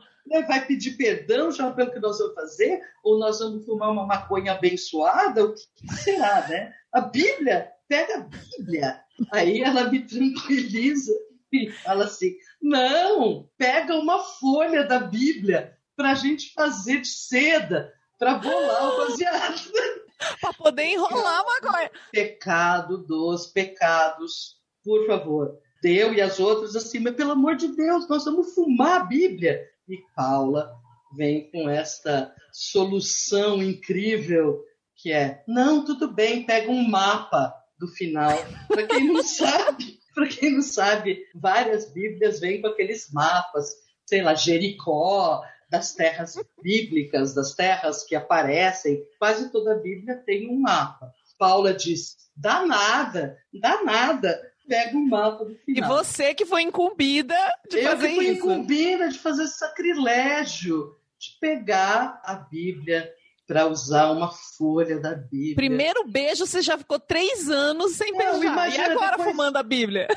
Vai 0.47 0.65
pedir 0.67 0.91
perdão 0.91 1.51
já 1.51 1.71
pelo 1.71 1.91
que 1.91 1.99
nós 1.99 2.19
vamos 2.19 2.35
fazer? 2.35 2.81
Ou 3.03 3.17
nós 3.17 3.39
vamos 3.39 3.65
fumar 3.65 3.89
uma 3.89 4.05
maconha 4.05 4.51
abençoada? 4.51 5.45
O 5.45 5.53
que 5.53 5.93
será, 5.95 6.47
né? 6.47 6.71
A 6.93 7.01
Bíblia? 7.01 7.71
Pega 7.87 8.17
a 8.17 8.21
Bíblia. 8.21 9.01
Aí 9.31 9.61
ela 9.61 9.89
me 9.89 10.05
tranquiliza 10.05 11.11
e 11.51 11.71
fala 11.71 12.05
assim: 12.05 12.35
não, 12.61 13.49
pega 13.57 13.95
uma 13.95 14.19
folha 14.23 14.83
da 14.83 14.99
Bíblia 14.99 15.75
para 15.95 16.11
a 16.11 16.15
gente 16.15 16.53
fazer 16.53 17.01
de 17.01 17.07
seda 17.07 17.91
para 18.19 18.35
bolar 18.35 18.93
o 18.93 18.97
baseado. 18.97 19.71
para 20.41 20.53
poder 20.53 20.83
enrolar 20.83 21.43
uma 21.43 21.61
coisa. 21.61 21.91
Pecado 22.11 22.97
dos 22.97 23.47
pecados, 23.47 24.57
por 24.83 25.05
favor. 25.07 25.57
Deu 25.81 26.13
e 26.13 26.21
as 26.21 26.39
outras 26.39 26.75
assim, 26.75 26.99
mas 26.99 27.15
pelo 27.15 27.31
amor 27.31 27.55
de 27.55 27.69
Deus, 27.69 28.07
nós 28.09 28.25
vamos 28.25 28.53
fumar 28.53 29.01
a 29.01 29.05
Bíblia. 29.05 29.61
E 29.87 29.97
Paula 30.15 30.71
vem 31.15 31.49
com 31.51 31.69
esta 31.69 32.33
solução 32.51 33.63
incrível 33.63 34.63
que 34.95 35.11
é: 35.11 35.43
não, 35.47 35.85
tudo 35.85 36.13
bem, 36.13 36.45
pega 36.45 36.69
um 36.69 36.87
mapa 36.87 37.53
do 37.79 37.87
final. 37.87 38.37
Para 38.67 38.85
quem 38.85 39.07
não 39.07 39.23
sabe, 39.23 39.99
para 40.13 40.27
quem 40.27 40.53
não 40.53 40.61
sabe, 40.61 41.23
várias 41.33 41.91
Bíblias 41.91 42.39
vêm 42.39 42.61
com 42.61 42.67
aqueles 42.67 43.11
mapas, 43.11 43.69
sei 44.05 44.21
lá, 44.21 44.35
Jericó, 44.35 45.41
das 45.69 45.93
terras 45.93 46.35
bíblicas, 46.61 47.33
das 47.33 47.53
terras 47.53 48.03
que 48.03 48.15
aparecem. 48.15 49.03
Quase 49.19 49.51
toda 49.51 49.73
a 49.73 49.77
Bíblia 49.79 50.15
tem 50.25 50.49
um 50.49 50.59
mapa. 50.59 51.11
Paula 51.37 51.73
diz: 51.73 52.17
dá 52.35 52.65
nada, 52.65 53.37
dá 53.53 53.83
nada. 53.83 54.39
Pega 54.67 54.95
um 54.97 55.07
mapa 55.07 55.45
do 55.45 55.55
final. 55.55 55.65
E 55.67 55.81
você 55.95 56.33
que 56.33 56.45
foi 56.45 56.61
incumbida 56.61 57.35
de 57.69 57.77
Eu 57.79 57.83
fazer 57.89 58.09
que 58.09 58.15
fui 58.15 58.25
isso. 58.27 58.37
incumbida 58.39 59.09
de 59.09 59.17
fazer 59.17 59.43
esse 59.43 59.57
sacrilégio, 59.57 60.95
de 61.19 61.37
pegar 61.39 62.21
a 62.23 62.35
Bíblia 62.35 63.11
para 63.47 63.65
usar 63.67 64.11
uma 64.11 64.31
folha 64.31 64.99
da 64.99 65.15
Bíblia. 65.15 65.55
Primeiro 65.55 66.05
beijo, 66.07 66.45
você 66.45 66.61
já 66.61 66.77
ficou 66.77 66.99
três 66.99 67.49
anos 67.49 67.93
sem 67.95 68.11
Não, 68.11 68.39
beijar. 68.39 68.69
E 68.71 68.77
agora 68.79 69.11
depois- 69.17 69.29
fumando 69.31 69.57
a 69.57 69.63
Bíblia? 69.63 70.07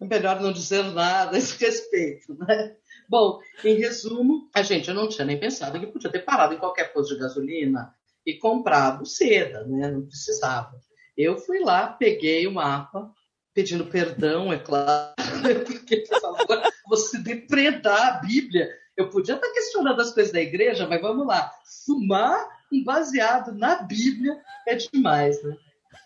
É 0.00 0.04
melhor 0.04 0.40
não 0.40 0.52
dizer 0.52 0.82
nada 0.84 1.36
a 1.36 1.38
esse 1.38 1.56
respeito, 1.64 2.34
né? 2.34 2.74
Bom, 3.08 3.40
em 3.64 3.74
resumo, 3.74 4.48
a 4.54 4.62
gente 4.62 4.92
não 4.92 5.08
tinha 5.08 5.24
nem 5.24 5.38
pensado 5.38 5.78
que 5.78 5.86
podia 5.86 6.10
ter 6.10 6.20
parado 6.20 6.54
em 6.54 6.58
qualquer 6.58 6.92
posto 6.92 7.14
de 7.14 7.20
gasolina 7.20 7.94
e 8.24 8.34
comprado 8.34 9.06
seda, 9.06 9.64
né? 9.64 9.90
Não 9.90 10.06
precisava. 10.06 10.72
Eu 11.16 11.38
fui 11.38 11.60
lá, 11.60 11.86
peguei 11.86 12.46
o 12.46 12.52
mapa, 12.52 13.10
pedindo 13.54 13.86
perdão, 13.86 14.52
é 14.52 14.58
claro, 14.58 15.14
porque, 15.64 15.98
por 15.98 16.20
favor, 16.20 16.62
você 16.86 17.18
depredar 17.18 18.16
a 18.16 18.20
Bíblia. 18.20 18.68
Eu 18.96 19.08
podia 19.08 19.34
estar 19.34 19.50
questionando 19.52 20.00
as 20.00 20.12
coisas 20.12 20.32
da 20.32 20.40
igreja, 20.40 20.86
mas 20.86 21.00
vamos 21.00 21.26
lá. 21.26 21.50
Fumar 21.84 22.48
um 22.72 22.82
baseado 22.82 23.54
na 23.54 23.82
Bíblia 23.82 24.40
é 24.66 24.74
demais, 24.74 25.42
né? 25.42 25.56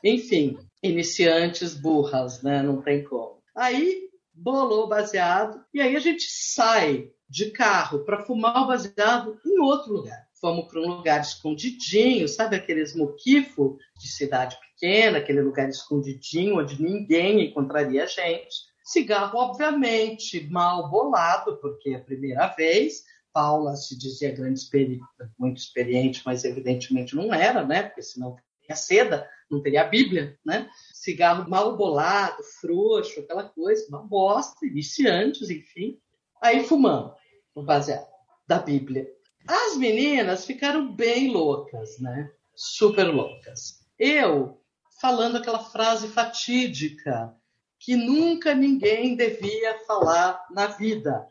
Enfim, 0.04 0.58
iniciantes 0.82 1.74
burras, 1.74 2.42
né? 2.42 2.62
Não 2.62 2.82
tem 2.82 3.02
como. 3.04 3.40
Aí 3.56 4.09
bolou 4.40 4.84
o 4.84 4.88
baseado 4.88 5.62
e 5.72 5.80
aí 5.80 5.94
a 5.94 6.00
gente 6.00 6.24
sai 6.28 7.10
de 7.28 7.50
carro 7.50 8.00
para 8.00 8.24
fumar 8.24 8.64
o 8.64 8.66
baseado 8.66 9.38
em 9.44 9.60
outro 9.60 9.92
lugar. 9.92 10.28
Fomos 10.40 10.66
para 10.66 10.80
um 10.80 10.88
lugar 10.88 11.20
escondidinho, 11.20 12.26
sabe 12.26 12.56
aqueles 12.56 12.96
muquifo 12.96 13.76
de 13.98 14.08
cidade 14.08 14.58
pequena, 14.58 15.18
aquele 15.18 15.42
lugar 15.42 15.68
escondidinho 15.68 16.58
onde 16.58 16.82
ninguém 16.82 17.44
encontraria 17.44 18.04
a 18.04 18.06
gente. 18.06 18.70
Cigarro, 18.82 19.38
obviamente, 19.38 20.48
mal 20.50 20.88
bolado, 20.90 21.58
porque 21.58 21.90
é 21.90 21.96
a 21.96 22.00
primeira 22.00 22.48
vez, 22.48 23.04
Paula 23.32 23.76
se 23.76 23.96
dizia 23.96 24.34
grande 24.34 24.58
experi 24.58 24.98
muito 25.38 25.58
experiente, 25.58 26.22
mas 26.24 26.42
evidentemente 26.44 27.14
não 27.14 27.32
era, 27.32 27.64
né? 27.64 27.84
Porque 27.84 28.02
senão 28.02 28.36
teria 28.60 28.74
seda, 28.74 29.28
não 29.50 29.60
teria 29.60 29.82
a 29.82 29.88
Bíblia, 29.88 30.38
né? 30.44 30.70
Cigarro 30.92 31.48
mal 31.50 31.76
bolado, 31.76 32.42
frouxo, 32.60 33.20
aquela 33.20 33.44
coisa, 33.44 33.86
uma 33.88 34.02
bosta, 34.02 34.64
iniciantes, 34.64 35.50
enfim. 35.50 35.98
Aí 36.40 36.64
fumando 36.64 37.14
o 37.54 37.62
baseado 37.62 38.06
da 38.46 38.58
Bíblia. 38.58 39.10
As 39.46 39.76
meninas 39.76 40.44
ficaram 40.44 40.92
bem 40.94 41.30
loucas, 41.30 41.98
né? 41.98 42.30
Super 42.54 43.04
loucas. 43.04 43.86
Eu 43.98 44.60
falando 45.00 45.36
aquela 45.36 45.58
frase 45.58 46.08
fatídica 46.08 47.34
que 47.78 47.96
nunca 47.96 48.54
ninguém 48.54 49.16
devia 49.16 49.78
falar 49.86 50.46
na 50.50 50.66
vida, 50.66 51.26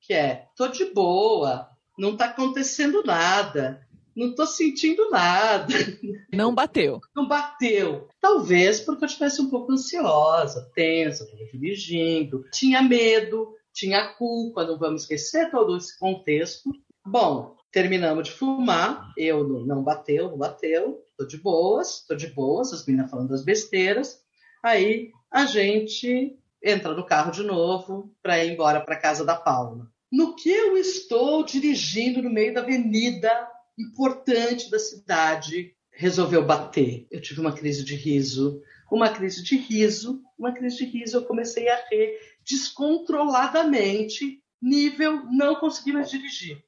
que 0.00 0.14
é: 0.14 0.46
tô 0.56 0.68
de 0.68 0.86
boa, 0.86 1.68
não 1.98 2.16
tá 2.16 2.26
acontecendo 2.26 3.02
nada, 3.04 3.86
não 4.18 4.34
tô 4.34 4.44
sentindo 4.44 5.08
nada. 5.10 5.72
Não 6.32 6.54
bateu. 6.54 7.00
Não 7.14 7.26
bateu. 7.26 8.08
Talvez 8.20 8.80
porque 8.80 9.04
eu 9.04 9.06
estivesse 9.06 9.40
um 9.40 9.48
pouco 9.48 9.72
ansiosa, 9.72 10.70
tensa, 10.74 11.26
dirigindo, 11.52 12.44
tinha 12.52 12.82
medo, 12.82 13.54
tinha 13.72 14.12
culpa, 14.14 14.66
não 14.66 14.76
vamos 14.76 15.02
esquecer 15.02 15.50
todo 15.50 15.76
esse 15.76 15.96
contexto. 15.98 16.70
Bom, 17.06 17.56
terminamos 17.72 18.28
de 18.28 18.34
fumar, 18.34 19.12
eu 19.16 19.46
não 19.64 19.82
bateu, 19.82 20.30
não 20.30 20.36
bateu, 20.36 21.00
tô 21.16 21.24
de 21.24 21.38
boas, 21.38 22.04
tô 22.06 22.14
de 22.14 22.26
boas, 22.26 22.72
as 22.72 22.84
meninas 22.84 23.10
falando 23.10 23.28
das 23.28 23.44
besteiras. 23.44 24.18
Aí 24.62 25.12
a 25.30 25.46
gente 25.46 26.36
entra 26.62 26.92
no 26.92 27.06
carro 27.06 27.30
de 27.30 27.44
novo 27.44 28.12
para 28.20 28.44
ir 28.44 28.52
embora 28.52 28.80
para 28.80 28.98
casa 28.98 29.24
da 29.24 29.36
Paula. 29.36 29.86
No 30.10 30.34
que 30.34 30.50
eu 30.50 30.76
estou 30.76 31.44
dirigindo 31.44 32.22
no 32.22 32.30
meio 32.30 32.52
da 32.52 32.62
avenida 32.62 33.30
importante 33.78 34.70
da 34.70 34.78
cidade, 34.78 35.74
resolveu 35.90 36.44
bater. 36.44 37.06
Eu 37.10 37.20
tive 37.20 37.40
uma 37.40 37.52
crise 37.52 37.84
de 37.84 37.94
riso, 37.94 38.62
uma 38.90 39.10
crise 39.10 39.42
de 39.42 39.56
riso, 39.56 40.22
uma 40.38 40.52
crise 40.52 40.78
de 40.78 40.84
riso. 40.84 41.16
Eu 41.16 41.24
comecei 41.24 41.68
a 41.68 41.88
rir 41.88 42.18
descontroladamente, 42.44 44.42
nível 44.60 45.24
não 45.30 45.54
consegui 45.56 45.92
mais 45.92 46.10
dirigir. 46.10 46.62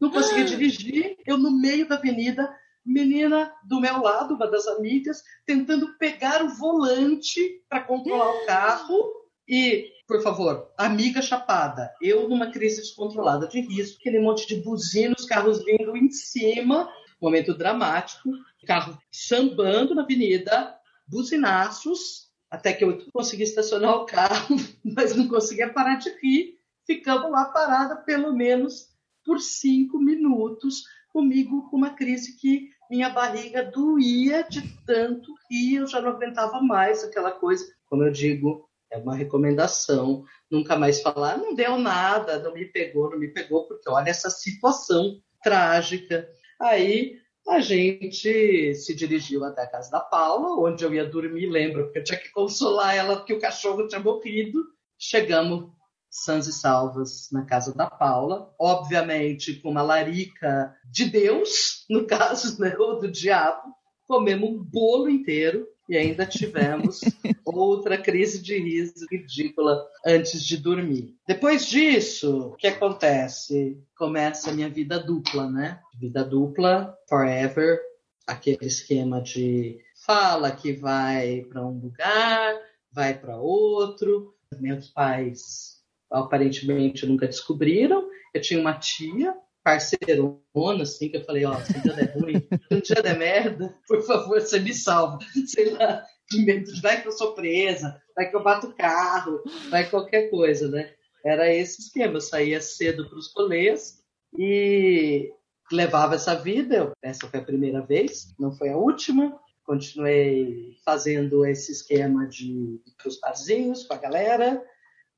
Não 0.00 0.10
conseguia 0.10 0.44
dirigir, 0.44 1.16
eu 1.26 1.36
no 1.36 1.50
meio 1.50 1.86
da 1.86 1.96
avenida, 1.96 2.50
menina 2.84 3.52
do 3.64 3.80
meu 3.80 4.00
lado, 4.00 4.34
uma 4.34 4.46
das 4.46 4.66
amigas, 4.66 5.22
tentando 5.44 5.96
pegar 5.98 6.42
o 6.42 6.48
volante 6.56 7.62
para 7.68 7.82
controlar 7.82 8.30
o 8.30 8.46
carro 8.46 9.12
e, 9.46 9.92
por 10.10 10.20
favor, 10.22 10.72
amiga 10.76 11.22
chapada, 11.22 11.94
eu 12.02 12.28
numa 12.28 12.50
crise 12.50 12.80
descontrolada 12.80 13.46
de 13.46 13.60
risco, 13.60 13.98
aquele 14.00 14.18
monte 14.18 14.44
de 14.44 14.56
buzina, 14.56 15.14
os 15.16 15.24
carros 15.24 15.64
vindo 15.64 15.96
em 15.96 16.10
cima, 16.10 16.92
momento 17.22 17.56
dramático, 17.56 18.28
carro 18.66 18.98
sambando 19.12 19.94
na 19.94 20.02
avenida, 20.02 20.74
buzinaços, 21.06 22.28
até 22.50 22.72
que 22.72 22.82
eu 22.82 22.98
consegui 23.12 23.44
estacionar 23.44 23.94
o 23.94 24.04
carro, 24.04 24.56
mas 24.84 25.14
não 25.14 25.28
conseguia 25.28 25.72
parar 25.72 25.94
de 25.94 26.10
rir. 26.20 26.58
Ficamos 26.84 27.30
lá 27.30 27.44
parada 27.44 27.94
pelo 27.94 28.32
menos 28.34 28.88
por 29.24 29.38
cinco 29.38 29.96
minutos, 29.96 30.82
comigo 31.12 31.70
com 31.70 31.76
uma 31.76 31.90
crise 31.90 32.36
que 32.36 32.68
minha 32.90 33.10
barriga 33.10 33.62
doía 33.62 34.42
de 34.42 34.60
tanto 34.84 35.32
rir, 35.48 35.76
eu 35.76 35.86
já 35.86 36.00
não 36.00 36.10
aguentava 36.10 36.60
mais 36.60 37.04
aquela 37.04 37.30
coisa. 37.30 37.64
Como 37.86 38.02
eu 38.02 38.10
digo, 38.10 38.68
é 38.90 38.98
uma 38.98 39.14
recomendação. 39.14 40.24
Nunca 40.50 40.76
mais 40.76 41.00
falar, 41.00 41.38
não 41.38 41.54
deu 41.54 41.78
nada, 41.78 42.38
não 42.38 42.54
me 42.54 42.64
pegou, 42.64 43.10
não 43.10 43.18
me 43.18 43.28
pegou, 43.28 43.66
porque 43.66 43.88
olha 43.88 44.10
essa 44.10 44.30
situação 44.30 45.20
trágica. 45.42 46.28
Aí 46.60 47.18
a 47.48 47.60
gente 47.60 48.74
se 48.74 48.94
dirigiu 48.94 49.44
até 49.44 49.62
a 49.62 49.70
casa 49.70 49.90
da 49.90 50.00
Paula, 50.00 50.60
onde 50.60 50.84
eu 50.84 50.92
ia 50.92 51.06
dormir, 51.06 51.46
lembro, 51.46 51.84
porque 51.84 52.00
eu 52.00 52.04
tinha 52.04 52.18
que 52.18 52.30
consolar 52.30 52.94
ela 52.94 53.16
porque 53.16 53.32
o 53.32 53.40
cachorro 53.40 53.86
tinha 53.86 54.00
morrido. 54.00 54.60
Chegamos 54.98 55.70
sãs 56.10 56.46
e 56.48 56.52
salvas 56.52 57.28
na 57.30 57.44
casa 57.44 57.72
da 57.72 57.88
Paula, 57.88 58.52
obviamente 58.58 59.54
com 59.60 59.70
uma 59.70 59.82
larica 59.82 60.74
de 60.90 61.04
Deus, 61.04 61.86
no 61.88 62.06
caso, 62.06 62.60
né, 62.60 62.76
ou 62.76 62.98
do 62.98 63.10
diabo. 63.10 63.72
Comemos 64.06 64.50
um 64.50 64.62
bolo 64.62 65.08
inteiro 65.08 65.66
e 65.90 65.96
ainda 65.96 66.24
tivemos 66.24 67.00
outra 67.44 67.98
crise 67.98 68.40
de 68.40 68.56
riso 68.56 69.04
ridícula 69.10 69.84
antes 70.06 70.44
de 70.44 70.56
dormir. 70.56 71.16
Depois 71.26 71.66
disso, 71.66 72.50
o 72.50 72.56
que 72.56 72.68
acontece? 72.68 73.76
Começa 73.98 74.50
a 74.50 74.54
minha 74.54 74.70
vida 74.70 75.00
dupla, 75.00 75.50
né? 75.50 75.80
Vida 75.98 76.24
dupla, 76.24 76.96
forever, 77.08 77.80
aquele 78.24 78.66
esquema 78.66 79.20
de 79.20 79.80
fala 80.06 80.52
que 80.52 80.72
vai 80.72 81.42
para 81.42 81.66
um 81.66 81.80
lugar, 81.80 82.54
vai 82.92 83.18
para 83.18 83.38
outro. 83.38 84.32
Meus 84.60 84.88
pais 84.90 85.80
aparentemente 86.08 87.04
nunca 87.04 87.26
descobriram. 87.26 88.08
Eu 88.32 88.40
tinha 88.40 88.60
uma 88.60 88.78
tia, 88.78 89.34
parceirona, 89.62 90.82
assim, 90.82 91.08
que 91.08 91.18
eu 91.18 91.24
falei, 91.24 91.44
ó, 91.44 91.54
se 91.60 91.80
dia 91.80 91.92
der 91.92 92.16
ruim, 92.16 92.46
se 92.72 92.80
dia 92.80 93.02
der 93.02 93.18
merda, 93.18 93.74
por 93.86 94.02
favor, 94.02 94.40
você 94.40 94.58
me 94.58 94.72
salva. 94.72 95.18
Sei 95.46 95.70
lá, 95.70 96.04
de 96.30 96.60
de 96.60 96.80
vai 96.80 97.02
que 97.02 97.08
eu 97.08 97.12
sou 97.12 97.34
presa, 97.34 98.00
vai 98.14 98.30
que 98.30 98.36
eu 98.36 98.42
bato 98.42 98.74
carro, 98.74 99.42
vai 99.70 99.88
qualquer 99.88 100.30
coisa, 100.30 100.68
né? 100.68 100.92
Era 101.24 101.52
esse 101.52 101.82
esquema, 101.82 102.14
eu 102.14 102.20
saía 102.20 102.60
cedo 102.60 103.08
para 103.08 103.18
os 103.18 103.32
rolês 103.34 104.00
e 104.38 105.30
levava 105.70 106.14
essa 106.14 106.34
vida. 106.34 106.92
Essa 107.02 107.28
foi 107.28 107.40
a 107.40 107.44
primeira 107.44 107.84
vez, 107.84 108.34
não 108.38 108.52
foi 108.52 108.70
a 108.70 108.76
última. 108.76 109.38
Continuei 109.64 110.76
fazendo 110.84 111.44
esse 111.46 111.72
esquema 111.72 112.26
de 112.26 112.80
para 112.96 113.08
os 113.08 113.20
barzinhos 113.20 113.84
com 113.84 113.94
a 113.94 113.98
galera, 113.98 114.64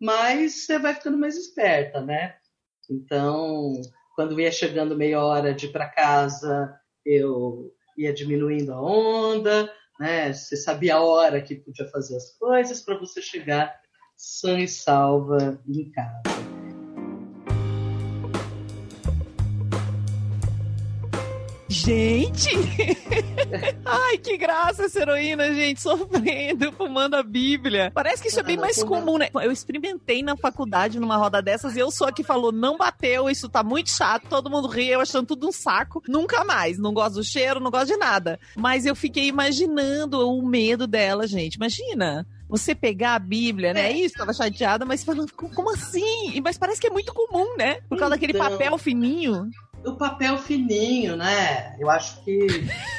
mas 0.01 0.67
você 0.67 0.79
vai 0.79 0.95
ficando 0.95 1.17
mais 1.17 1.37
esperta, 1.37 2.01
né? 2.01 2.35
Então, 2.91 3.73
quando 4.15 4.41
ia 4.41 4.51
chegando 4.51 4.97
meia 4.97 5.23
hora 5.23 5.55
de 5.55 5.67
ir 5.67 5.73
para 5.73 5.89
casa, 5.89 6.75
eu 7.05 7.73
ia 7.97 8.13
diminuindo 8.13 8.73
a 8.73 8.81
onda, 8.81 9.73
né? 9.99 10.33
Você 10.33 10.57
sabia 10.57 10.97
a 10.97 11.03
hora 11.03 11.41
que 11.41 11.57
podia 11.57 11.87
fazer 11.89 12.17
as 12.17 12.37
coisas 12.39 12.81
para 12.81 12.99
você 12.99 13.21
chegar 13.21 13.75
sã 14.17 14.59
e 14.59 14.69
salva 14.69 15.61
em 15.67 15.91
casa. 15.91 16.23
Gente! 21.69 22.51
Ai, 23.85 24.19
que 24.19 24.37
graça 24.37 24.85
essa 24.85 25.01
heroína, 25.01 25.53
gente, 25.53 25.81
sofrendo, 25.81 26.73
fumando 26.73 27.15
a 27.15 27.23
Bíblia. 27.23 27.91
Parece 27.95 28.23
que 28.23 28.29
isso 28.29 28.41
é 28.41 28.43
bem 28.43 28.57
mais 28.57 28.83
comum, 28.83 29.19
né? 29.19 29.29
Eu 29.35 29.53
experimentei 29.53 30.23
na 30.23 30.37
faculdade 30.37 30.99
numa 30.99 31.17
roda 31.17 31.43
dessas 31.43 31.77
e 31.77 31.81
eu 31.81 31.91
sou 31.91 32.07
a 32.07 32.13
que 32.13 32.23
falou, 32.23 32.53
não 32.53 32.77
bateu, 32.77 33.29
isso 33.29 33.49
tá 33.49 33.63
muito 33.63 33.91
chato, 33.91 34.29
todo 34.29 34.51
mundo 34.51 34.69
ri, 34.69 34.89
eu 34.89 35.01
achando 35.01 35.27
tudo 35.27 35.49
um 35.49 35.53
saco. 35.53 36.03
Nunca 36.09 36.45
mais. 36.45 36.79
Não 36.79 36.93
gosto 36.93 37.17
do 37.17 37.25
cheiro, 37.25 37.61
não 37.61 37.71
gosto 37.71 37.89
de 37.89 37.97
nada. 37.97 38.39
Mas 38.57 38.87
eu 38.87 38.95
fiquei 38.95 39.27
imaginando 39.27 40.29
o 40.29 40.47
medo 40.47 40.87
dela, 40.87 41.27
gente. 41.27 41.55
Imagina 41.55 42.27
você 42.49 42.75
pegar 42.75 43.15
a 43.15 43.19
Bíblia, 43.19 43.73
né? 43.73 43.91
É 43.91 43.93
isso, 43.93 44.15
tava 44.15 44.35
chateada, 44.35 44.85
mas 44.85 45.03
falando, 45.03 45.33
como 45.33 45.71
assim? 45.71 46.39
Mas 46.45 46.59
parece 46.59 46.79
que 46.79 46.87
é 46.87 46.91
muito 46.91 47.15
comum, 47.15 47.57
né? 47.57 47.77
Por 47.89 47.99
causa 47.99 48.15
então, 48.15 48.29
daquele 48.29 48.35
papel 48.35 48.77
fininho 48.77 49.51
o 49.85 49.97
papel 49.97 50.39
fininho, 50.39 51.17
né? 51.17 51.77
Eu 51.79 51.91
acho 51.91 52.23
que. 52.25 52.47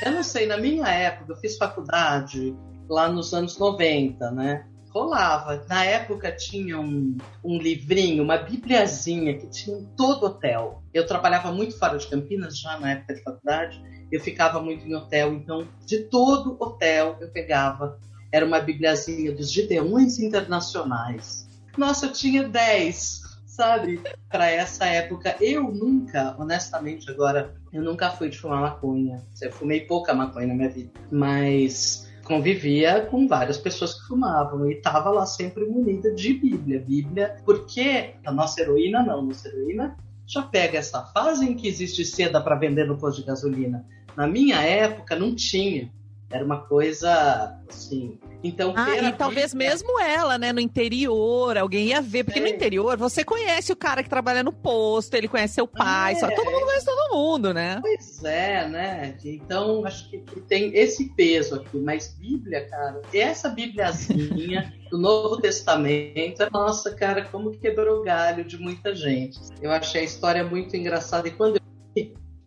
Eu 0.05 0.11
não 0.11 0.23
sei, 0.23 0.45
na 0.45 0.57
minha 0.57 0.87
época, 0.87 1.31
eu 1.31 1.37
fiz 1.37 1.57
faculdade 1.57 2.55
lá 2.89 3.09
nos 3.09 3.33
anos 3.33 3.57
90, 3.57 4.31
né? 4.31 4.65
Rolava. 4.89 5.65
Na 5.67 5.83
época 5.83 6.31
tinha 6.31 6.79
um, 6.79 7.17
um 7.43 7.57
livrinho, 7.57 8.23
uma 8.23 8.37
bibliazinha 8.37 9.37
que 9.37 9.47
tinha 9.47 9.77
em 9.77 9.85
todo 9.97 10.25
hotel. 10.25 10.83
Eu 10.93 11.07
trabalhava 11.07 11.51
muito 11.51 11.77
fora 11.79 11.97
de 11.97 12.07
Campinas, 12.07 12.59
já 12.59 12.79
na 12.79 12.91
época 12.91 13.15
de 13.15 13.23
faculdade. 13.23 13.81
Eu 14.11 14.21
ficava 14.21 14.61
muito 14.61 14.85
em 14.85 14.93
hotel, 14.93 15.33
então 15.33 15.67
de 15.85 15.99
todo 16.03 16.57
hotel 16.59 17.17
eu 17.19 17.31
pegava. 17.31 17.97
Era 18.31 18.45
uma 18.45 18.59
bibliazinha 18.59 19.31
dos 19.31 19.51
Gideões 19.51 20.19
Internacionais. 20.19 21.47
Nossa, 21.75 22.05
eu 22.05 22.13
tinha 22.13 22.47
10 22.47 23.22
sabe? 23.53 24.01
Para 24.29 24.49
essa 24.49 24.85
época. 24.85 25.35
Eu 25.39 25.71
nunca, 25.71 26.35
honestamente, 26.39 27.09
agora, 27.09 27.53
eu 27.71 27.81
nunca 27.81 28.09
fui 28.09 28.29
de 28.29 28.37
fumar 28.37 28.61
maconha. 28.61 29.21
Eu 29.41 29.51
fumei 29.51 29.81
pouca 29.81 30.13
maconha 30.13 30.47
na 30.47 30.55
minha 30.55 30.69
vida, 30.69 30.91
mas 31.11 32.11
convivia 32.23 33.01
com 33.01 33.27
várias 33.27 33.57
pessoas 33.57 33.93
que 33.93 34.07
fumavam 34.07 34.69
e 34.69 34.75
estava 34.75 35.09
lá 35.09 35.25
sempre 35.25 35.65
munida 35.65 36.13
de 36.13 36.33
Bíblia. 36.33 36.79
Bíblia, 36.79 37.35
porque 37.45 38.15
a 38.25 38.31
nossa 38.31 38.61
heroína 38.61 39.03
não, 39.03 39.21
nossa 39.21 39.47
heroína 39.49 39.97
já 40.25 40.41
pega 40.41 40.79
essa 40.79 41.03
fase 41.07 41.45
em 41.45 41.53
que 41.53 41.67
existe 41.67 42.05
seda 42.05 42.41
para 42.41 42.55
vender 42.55 42.85
no 42.85 42.97
posto 42.97 43.21
de 43.21 43.27
gasolina. 43.27 43.85
Na 44.15 44.25
minha 44.25 44.61
época 44.61 45.15
não 45.15 45.35
tinha. 45.35 45.91
Era 46.33 46.43
uma 46.43 46.61
coisa 46.65 47.55
assim, 47.69 48.17
Então, 48.43 48.73
ah, 48.75 48.97
e 48.97 49.13
talvez 49.13 49.53
Bíblia- 49.53 49.69
mesmo 49.69 49.99
ela, 50.01 50.37
né, 50.37 50.51
no 50.51 50.59
interior, 50.59 51.55
alguém 51.57 51.89
ia 51.89 52.01
ver, 52.01 52.23
porque 52.23 52.39
no 52.39 52.47
Sei. 52.47 52.55
interior 52.55 52.97
você 52.97 53.23
conhece 53.23 53.71
o 53.71 53.75
cara 53.75 54.01
que 54.03 54.09
trabalha 54.09 54.41
no 54.43 54.51
posto, 54.51 55.13
ele 55.13 55.27
conhece 55.27 55.53
seu 55.53 55.67
pai, 55.67 56.13
É. 56.13 56.15
só, 56.15 56.27
todo 56.29 56.49
mundo 56.51 56.65
conhece 56.65 56.85
todo 56.85 57.15
mundo, 57.15 57.53
né? 57.53 57.79
Pois 57.81 58.23
é, 58.23 58.67
né? 58.67 59.15
Então, 59.23 59.85
acho 59.85 60.09
que, 60.09 60.17
que 60.19 60.41
tem 60.41 60.75
esse 60.75 61.09
peso 61.15 61.55
aqui. 61.55 61.77
Mas 61.77 62.15
Bíblia, 62.19 62.67
cara, 62.67 63.01
essa 63.13 63.47
Bíbliazinha 63.49 64.73
do 64.89 64.97
Novo 64.97 65.37
Testamento, 65.39 66.45
nossa, 66.51 66.93
cara, 66.95 67.23
como 67.31 67.51
quebrou 67.51 68.03
galho 68.03 68.43
de 68.43 68.57
muita 68.57 68.93
gente. 68.95 69.39
Eu 69.61 69.71
achei 69.71 70.01
a 70.01 70.03
história 70.03 70.43
muito 70.43 70.75
engraçada. 70.75 71.27
E 71.27 71.31
quando 71.31 71.57
eu 71.57 71.61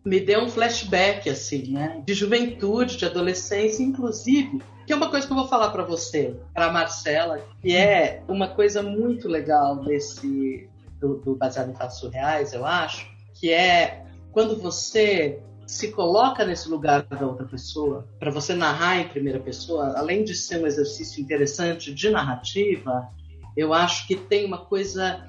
me 0.07 0.21
deu 0.21 0.41
um 0.41 0.49
flashback, 0.49 1.29
assim, 1.29 1.71
né? 1.71 2.01
De 2.05 2.13
juventude, 2.13 2.97
de 2.97 3.05
adolescência, 3.05 3.83
inclusive. 3.83 4.61
Que 4.85 4.93
é 4.93 4.95
uma 4.95 5.09
coisa 5.09 5.27
que 5.27 5.33
eu 5.33 5.37
vou 5.37 5.47
falar 5.47 5.69
para 5.69 5.83
você, 5.83 6.33
para 6.53 6.71
Marcela, 6.71 7.41
que 7.61 7.75
é 7.75 8.23
uma 8.27 8.47
coisa 8.47 8.81
muito 8.81 9.27
legal 9.27 9.83
desse 9.83 10.69
do, 10.99 11.17
do 11.17 11.35
baseado 11.35 11.69
em 11.69 11.75
fatos 11.75 11.99
surreais, 11.99 12.53
eu 12.53 12.65
acho, 12.65 13.07
que 13.35 13.51
é 13.51 14.05
quando 14.31 14.57
você 14.57 15.39
se 15.65 15.91
coloca 15.91 16.45
nesse 16.45 16.69
lugar 16.69 17.03
da 17.03 17.27
outra 17.27 17.45
pessoa, 17.45 18.07
para 18.17 18.31
você 18.31 18.55
narrar 18.55 18.99
em 18.99 19.09
primeira 19.09 19.39
pessoa, 19.39 19.93
além 19.97 20.23
de 20.23 20.33
ser 20.33 20.63
um 20.63 20.65
exercício 20.65 21.21
interessante 21.21 21.93
de 21.93 22.09
narrativa, 22.09 23.09
eu 23.55 23.73
acho 23.73 24.07
que 24.07 24.15
tem 24.15 24.45
uma 24.45 24.59
coisa 24.59 25.27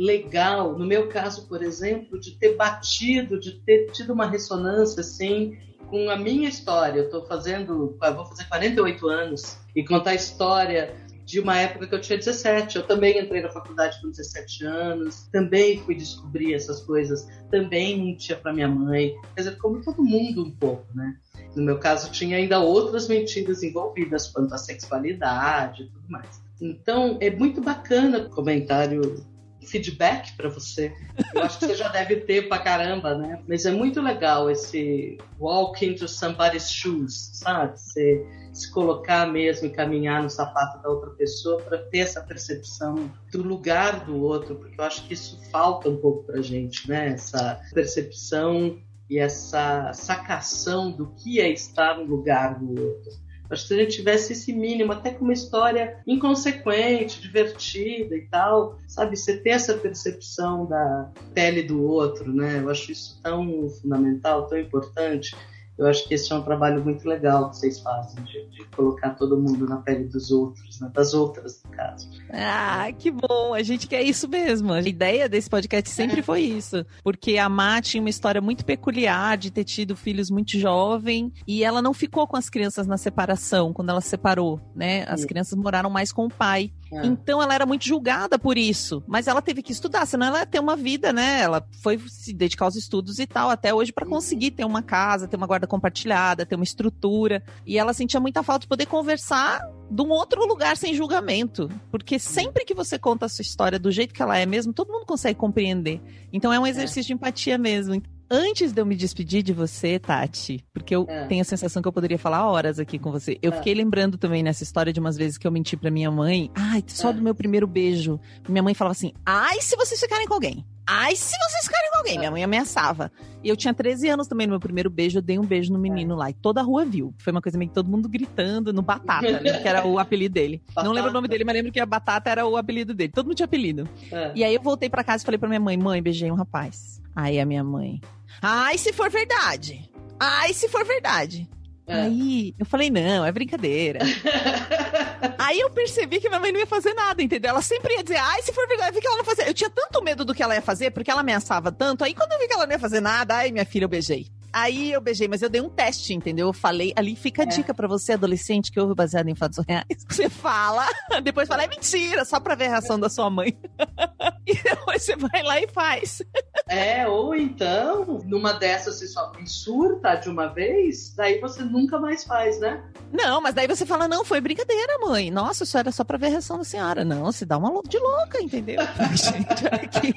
legal, 0.00 0.78
no 0.78 0.86
meu 0.86 1.08
caso, 1.08 1.46
por 1.46 1.62
exemplo, 1.62 2.18
de 2.18 2.30
ter 2.32 2.56
batido, 2.56 3.38
de 3.38 3.60
ter 3.60 3.90
tido 3.92 4.14
uma 4.14 4.26
ressonância 4.26 5.02
assim 5.02 5.58
com 5.88 6.08
a 6.08 6.16
minha 6.16 6.48
história. 6.48 7.00
Eu 7.00 7.04
estou 7.04 7.26
fazendo, 7.26 7.98
vou 8.00 8.24
fazer 8.24 8.44
48 8.48 9.08
anos 9.08 9.58
e 9.76 9.84
contar 9.84 10.10
a 10.10 10.14
história 10.14 10.96
de 11.26 11.38
uma 11.38 11.58
época 11.58 11.86
que 11.86 11.94
eu 11.94 12.00
tinha 12.00 12.16
17. 12.16 12.76
Eu 12.76 12.86
também 12.86 13.20
entrei 13.20 13.42
na 13.42 13.50
faculdade 13.50 14.00
com 14.00 14.08
17 14.08 14.64
anos, 14.64 15.28
também 15.30 15.78
fui 15.80 15.94
descobrir 15.94 16.54
essas 16.54 16.80
coisas, 16.80 17.28
também 17.50 18.02
mentia 18.02 18.36
para 18.36 18.54
minha 18.54 18.68
mãe. 18.68 19.14
Quer 19.34 19.42
dizer, 19.42 19.58
como 19.58 19.82
todo 19.82 20.02
mundo 20.02 20.46
um 20.46 20.50
pouco, 20.50 20.86
né? 20.94 21.14
No 21.54 21.62
meu 21.62 21.78
caso, 21.78 22.10
tinha 22.10 22.38
ainda 22.38 22.58
outras 22.58 23.06
mentiras 23.06 23.62
envolvidas 23.62 24.28
quanto 24.28 24.54
à 24.54 24.58
sexualidade 24.58 25.82
e 25.82 25.86
tudo 25.88 26.08
mais. 26.08 26.40
Então, 26.58 27.18
é 27.20 27.30
muito 27.30 27.60
bacana 27.60 28.18
o 28.18 28.30
comentário, 28.30 29.24
feedback 29.66 30.36
para 30.36 30.48
você. 30.48 30.92
Eu 31.34 31.42
acho 31.42 31.58
que 31.58 31.66
você 31.66 31.74
já 31.74 31.88
deve 31.88 32.16
ter 32.16 32.48
pra 32.48 32.58
caramba, 32.58 33.14
né? 33.16 33.42
Mas 33.46 33.66
é 33.66 33.70
muito 33.70 34.00
legal 34.00 34.50
esse 34.50 35.18
walk 35.38 35.84
into 35.84 36.08
somebody's 36.08 36.70
shoes, 36.70 37.30
sabe? 37.34 37.78
Você 37.78 38.26
se 38.52 38.70
colocar 38.72 39.26
mesmo 39.26 39.66
e 39.66 39.70
caminhar 39.70 40.22
no 40.22 40.30
sapato 40.30 40.82
da 40.82 40.88
outra 40.88 41.10
pessoa 41.10 41.60
para 41.62 41.78
ter 41.78 41.98
essa 41.98 42.20
percepção 42.20 43.10
do 43.32 43.42
lugar 43.42 44.04
do 44.04 44.20
outro, 44.22 44.56
porque 44.56 44.80
eu 44.80 44.84
acho 44.84 45.06
que 45.06 45.14
isso 45.14 45.40
falta 45.50 45.88
um 45.88 45.96
pouco 45.96 46.24
pra 46.24 46.40
gente, 46.40 46.88
né? 46.88 47.10
Essa 47.10 47.60
percepção 47.72 48.78
e 49.08 49.18
essa 49.18 49.92
sacação 49.92 50.90
do 50.92 51.14
que 51.14 51.40
é 51.40 51.50
estar 51.50 51.98
no 51.98 52.04
lugar 52.04 52.58
do 52.58 52.70
outro. 52.70 53.12
Acho 53.50 53.62
que 53.62 53.68
se 53.68 53.74
a 53.74 53.76
gente 53.78 53.96
tivesse 53.96 54.32
esse 54.32 54.52
mínimo, 54.52 54.92
até 54.92 55.10
com 55.10 55.24
uma 55.24 55.32
história 55.32 55.98
inconsequente, 56.06 57.20
divertida 57.20 58.14
e 58.16 58.22
tal, 58.22 58.78
sabe? 58.86 59.16
Você 59.16 59.36
ter 59.36 59.50
essa 59.50 59.74
percepção 59.74 60.66
da 60.66 61.10
pele 61.34 61.62
do 61.62 61.82
outro, 61.82 62.32
né? 62.32 62.60
Eu 62.60 62.70
acho 62.70 62.92
isso 62.92 63.18
tão 63.22 63.68
fundamental, 63.68 64.46
tão 64.46 64.58
importante. 64.58 65.36
Eu 65.80 65.86
acho 65.86 66.06
que 66.06 66.12
esse 66.12 66.30
é 66.30 66.36
um 66.36 66.42
trabalho 66.42 66.84
muito 66.84 67.08
legal 67.08 67.48
que 67.48 67.56
vocês 67.56 67.80
fazem, 67.80 68.22
de, 68.24 68.46
de 68.50 68.64
colocar 68.76 69.14
todo 69.14 69.40
mundo 69.40 69.66
na 69.66 69.78
pele 69.78 70.04
dos 70.04 70.30
outros, 70.30 70.78
né? 70.78 70.90
das 70.92 71.14
outras, 71.14 71.62
no 71.64 71.70
caso. 71.70 72.06
Ah, 72.28 72.92
que 72.98 73.10
bom. 73.10 73.54
A 73.54 73.62
gente 73.62 73.88
quer 73.88 74.02
isso 74.02 74.28
mesmo. 74.28 74.74
A 74.74 74.82
ideia 74.82 75.26
desse 75.26 75.48
podcast 75.48 75.88
sempre 75.88 76.20
foi 76.20 76.42
isso. 76.42 76.84
Porque 77.02 77.38
a 77.38 77.48
Má 77.48 77.80
tinha 77.80 78.02
uma 78.02 78.10
história 78.10 78.42
muito 78.42 78.62
peculiar 78.62 79.38
de 79.38 79.50
ter 79.50 79.64
tido 79.64 79.96
filhos 79.96 80.30
muito 80.30 80.58
jovem 80.58 81.32
e 81.46 81.64
ela 81.64 81.80
não 81.80 81.94
ficou 81.94 82.26
com 82.26 82.36
as 82.36 82.50
crianças 82.50 82.86
na 82.86 82.98
separação, 82.98 83.72
quando 83.72 83.88
ela 83.88 84.02
se 84.02 84.10
separou, 84.10 84.60
né? 84.76 85.06
As 85.08 85.24
crianças 85.24 85.58
moraram 85.58 85.88
mais 85.88 86.12
com 86.12 86.26
o 86.26 86.30
pai. 86.30 86.70
Ah, 86.92 87.06
Então 87.06 87.42
ela 87.42 87.54
era 87.54 87.66
muito 87.66 87.86
julgada 87.86 88.38
por 88.38 88.58
isso. 88.58 89.02
Mas 89.06 89.26
ela 89.26 89.40
teve 89.40 89.62
que 89.62 89.72
estudar, 89.72 90.06
senão 90.06 90.26
ela 90.26 90.40
ia 90.40 90.46
ter 90.46 90.58
uma 90.58 90.76
vida, 90.76 91.12
né? 91.12 91.40
Ela 91.40 91.66
foi 91.82 91.98
se 92.08 92.32
dedicar 92.32 92.64
aos 92.66 92.76
estudos 92.76 93.18
e 93.18 93.26
tal, 93.26 93.50
até 93.50 93.72
hoje, 93.72 93.92
para 93.92 94.06
conseguir 94.06 94.50
ter 94.52 94.64
uma 94.64 94.82
casa, 94.82 95.28
ter 95.28 95.36
uma 95.36 95.46
guarda 95.46 95.66
compartilhada, 95.66 96.44
ter 96.46 96.54
uma 96.54 96.64
estrutura. 96.64 97.42
E 97.66 97.78
ela 97.78 97.92
sentia 97.92 98.20
muita 98.20 98.42
falta 98.42 98.60
de 98.62 98.68
poder 98.68 98.86
conversar 98.86 99.60
de 99.90 100.02
um 100.02 100.10
outro 100.10 100.44
lugar 100.46 100.76
sem 100.76 100.94
julgamento. 100.94 101.68
Porque 101.90 102.18
sempre 102.18 102.64
que 102.64 102.74
você 102.74 102.98
conta 102.98 103.26
a 103.26 103.28
sua 103.28 103.42
história 103.42 103.78
do 103.78 103.90
jeito 103.90 104.14
que 104.14 104.22
ela 104.22 104.38
é 104.38 104.46
mesmo, 104.46 104.72
todo 104.72 104.92
mundo 104.92 105.06
consegue 105.06 105.38
compreender. 105.38 106.00
Então 106.32 106.52
é 106.52 106.58
um 106.58 106.66
exercício 106.66 107.08
de 107.08 107.12
empatia 107.14 107.58
mesmo. 107.58 108.00
Antes 108.30 108.72
de 108.72 108.80
eu 108.80 108.86
me 108.86 108.94
despedir 108.94 109.42
de 109.42 109.52
você, 109.52 109.98
Tati, 109.98 110.64
porque 110.72 110.94
eu 110.94 111.04
É. 111.08 111.24
tenho 111.26 111.40
a 111.42 111.44
sensação 111.44 111.82
que 111.82 111.88
eu 111.88 111.92
poderia 111.92 112.18
falar 112.18 112.46
horas 112.48 112.78
aqui 112.78 112.96
com 112.98 113.10
você. 113.10 113.38
Eu 113.42 113.52
É. 113.52 113.56
fiquei 113.56 113.74
lembrando 113.74 114.16
também 114.16 114.40
nessa 114.42 114.62
história 114.62 114.92
de 114.92 115.00
umas 115.00 115.16
vezes 115.16 115.36
que 115.36 115.46
eu 115.46 115.50
menti 115.50 115.76
pra 115.76 115.90
minha 115.90 116.10
mãe. 116.12 116.48
Ai, 116.54 116.84
só 116.86 117.10
É. 117.10 117.12
do 117.12 117.20
meu 117.22 117.34
primeiro 117.34 117.66
beijo. 117.66 118.20
Minha 118.48 118.62
mãe 118.62 118.72
falava 118.74 118.92
assim: 118.92 119.12
ai, 119.26 119.60
se 119.60 119.74
vocês 119.76 119.98
ficarem 120.00 120.28
com 120.28 120.34
alguém. 120.34 120.64
Ai, 120.86 121.14
se 121.14 121.36
vocês 121.36 121.64
ficarem 121.66 121.90
com 121.92 121.98
alguém. 121.98 122.18
Minha 122.18 122.30
mãe 122.30 122.42
ameaçava. 122.42 123.12
E 123.44 123.48
eu 123.48 123.56
tinha 123.56 123.72
13 123.74 124.08
anos 124.08 124.26
também 124.26 124.46
no 124.46 124.52
meu 124.52 124.60
primeiro 124.60 124.90
beijo. 124.90 125.18
Eu 125.18 125.22
dei 125.22 125.38
um 125.38 125.44
beijo 125.44 125.72
no 125.72 125.78
menino 125.78 126.14
lá. 126.16 126.30
E 126.30 126.34
toda 126.34 126.60
a 126.60 126.64
rua 126.64 126.84
viu. 126.84 127.12
Foi 127.18 127.32
uma 127.32 127.40
coisa 127.42 127.56
meio 127.58 127.68
que 127.68 127.74
todo 127.74 127.88
mundo 127.88 128.08
gritando 128.08 128.72
no 128.72 128.82
Batata, 128.82 129.26
lembro 129.26 129.62
que 129.62 129.68
era 129.68 129.86
o 129.86 129.98
apelido 130.00 130.34
dele. 130.34 130.60
Não 130.68 130.74
Batata. 130.74 130.92
lembro 130.94 131.10
o 131.10 131.14
nome 131.14 131.28
dele, 131.28 131.44
mas 131.44 131.54
lembro 131.54 131.70
que 131.72 131.78
a 131.80 131.86
Batata 131.86 132.30
era 132.30 132.46
o 132.46 132.56
apelido 132.56 132.92
dele. 132.94 133.12
Todo 133.12 133.26
mundo 133.26 133.36
tinha 133.36 133.44
apelido. 133.46 133.88
E 134.34 134.42
aí 134.44 134.54
eu 134.54 134.60
voltei 134.62 134.88
pra 134.88 135.02
casa 135.04 135.22
e 135.22 135.26
falei 135.26 135.38
pra 135.38 135.48
minha 135.48 135.60
mãe: 135.60 135.76
mãe, 135.76 136.00
beijei 136.02 136.30
um 136.30 136.34
rapaz. 136.36 137.00
Aí 137.14 137.38
a 137.40 137.44
minha 137.46 137.62
mãe. 137.64 138.00
Ai, 138.42 138.78
se 138.78 138.92
for 138.92 139.10
verdade. 139.10 139.90
Ai, 140.18 140.52
se 140.52 140.68
for 140.68 140.84
verdade. 140.84 141.48
É. 141.86 142.02
Aí 142.02 142.54
eu 142.58 142.64
falei: 142.64 142.88
não, 142.90 143.24
é 143.24 143.32
brincadeira. 143.32 144.00
Aí 145.38 145.58
eu 145.58 145.70
percebi 145.70 146.20
que 146.20 146.28
minha 146.28 146.40
mãe 146.40 146.52
não 146.52 146.60
ia 146.60 146.66
fazer 146.66 146.94
nada, 146.94 147.22
entendeu? 147.22 147.50
Ela 147.50 147.62
sempre 147.62 147.94
ia 147.94 148.02
dizer, 148.02 148.18
ai, 148.18 148.42
se 148.42 148.52
for 148.52 148.66
verdade, 148.68 148.90
eu 148.90 148.94
vi 148.94 149.00
que 149.00 149.06
ela 149.06 149.16
não 149.16 149.24
fazia. 149.24 149.46
Eu 149.46 149.54
tinha 149.54 149.68
tanto 149.68 150.02
medo 150.02 150.24
do 150.24 150.34
que 150.34 150.42
ela 150.42 150.54
ia 150.54 150.62
fazer, 150.62 150.90
porque 150.92 151.10
ela 151.10 151.20
ameaçava 151.20 151.72
tanto. 151.72 152.04
Aí 152.04 152.14
quando 152.14 152.32
eu 152.32 152.38
vi 152.38 152.46
que 152.46 152.54
ela 152.54 152.66
não 152.66 152.72
ia 152.72 152.78
fazer 152.78 153.00
nada, 153.00 153.34
ai, 153.34 153.50
minha 153.50 153.64
filha, 153.64 153.84
eu 153.84 153.88
beijei. 153.88 154.28
Aí 154.52 154.92
eu 154.92 155.00
beijei, 155.00 155.28
mas 155.28 155.42
eu 155.42 155.48
dei 155.48 155.60
um 155.60 155.68
teste, 155.68 156.12
entendeu? 156.14 156.48
Eu 156.48 156.52
falei, 156.52 156.92
ali 156.96 157.14
fica 157.16 157.42
a 157.42 157.46
É. 157.46 157.48
dica 157.48 157.72
pra 157.74 157.86
você, 157.86 158.12
adolescente, 158.14 158.70
que 158.72 158.80
ouve 158.80 158.94
baseado 158.94 159.28
em 159.28 159.34
fatos 159.34 159.64
reais. 159.66 159.84
Você 160.08 160.28
fala, 160.28 160.86
depois 161.22 161.48
fala, 161.48 161.64
é 161.64 161.68
mentira, 161.68 162.24
só 162.24 162.40
pra 162.40 162.54
ver 162.54 162.66
a 162.66 162.70
reação 162.70 162.98
da 162.98 163.08
sua 163.08 163.30
mãe. 163.30 163.56
e 164.46 164.54
depois 164.54 165.02
você 165.02 165.16
vai 165.16 165.42
lá 165.42 165.60
e 165.60 165.68
faz. 165.68 166.22
É, 166.68 167.06
ou 167.06 167.34
então, 167.34 168.20
numa 168.24 168.52
dessas 168.52 168.96
você 168.98 169.06
só 169.06 169.32
surta 169.46 170.16
de 170.16 170.28
uma 170.28 170.46
vez, 170.48 171.14
daí 171.14 171.40
você 171.40 171.62
nunca 171.62 171.98
mais 171.98 172.24
faz, 172.24 172.58
né? 172.60 172.82
Não, 173.12 173.40
mas 173.40 173.54
daí 173.54 173.66
você 173.66 173.84
fala, 173.86 174.06
não, 174.08 174.24
foi 174.24 174.40
brincadeira, 174.40 174.98
mãe. 174.98 175.30
Nossa, 175.30 175.64
isso 175.64 175.76
era 175.78 175.90
só 175.92 176.04
pra 176.04 176.18
ver 176.18 176.26
a 176.26 176.30
reação 176.30 176.58
da 176.58 176.64
senhora. 176.64 177.04
Não, 177.04 177.30
se 177.32 177.44
dá 177.44 177.56
uma 177.58 177.70
de 177.88 177.98
louca, 177.98 178.40
entendeu? 178.42 178.80
gente, 179.14 179.66
aqui. 179.66 180.14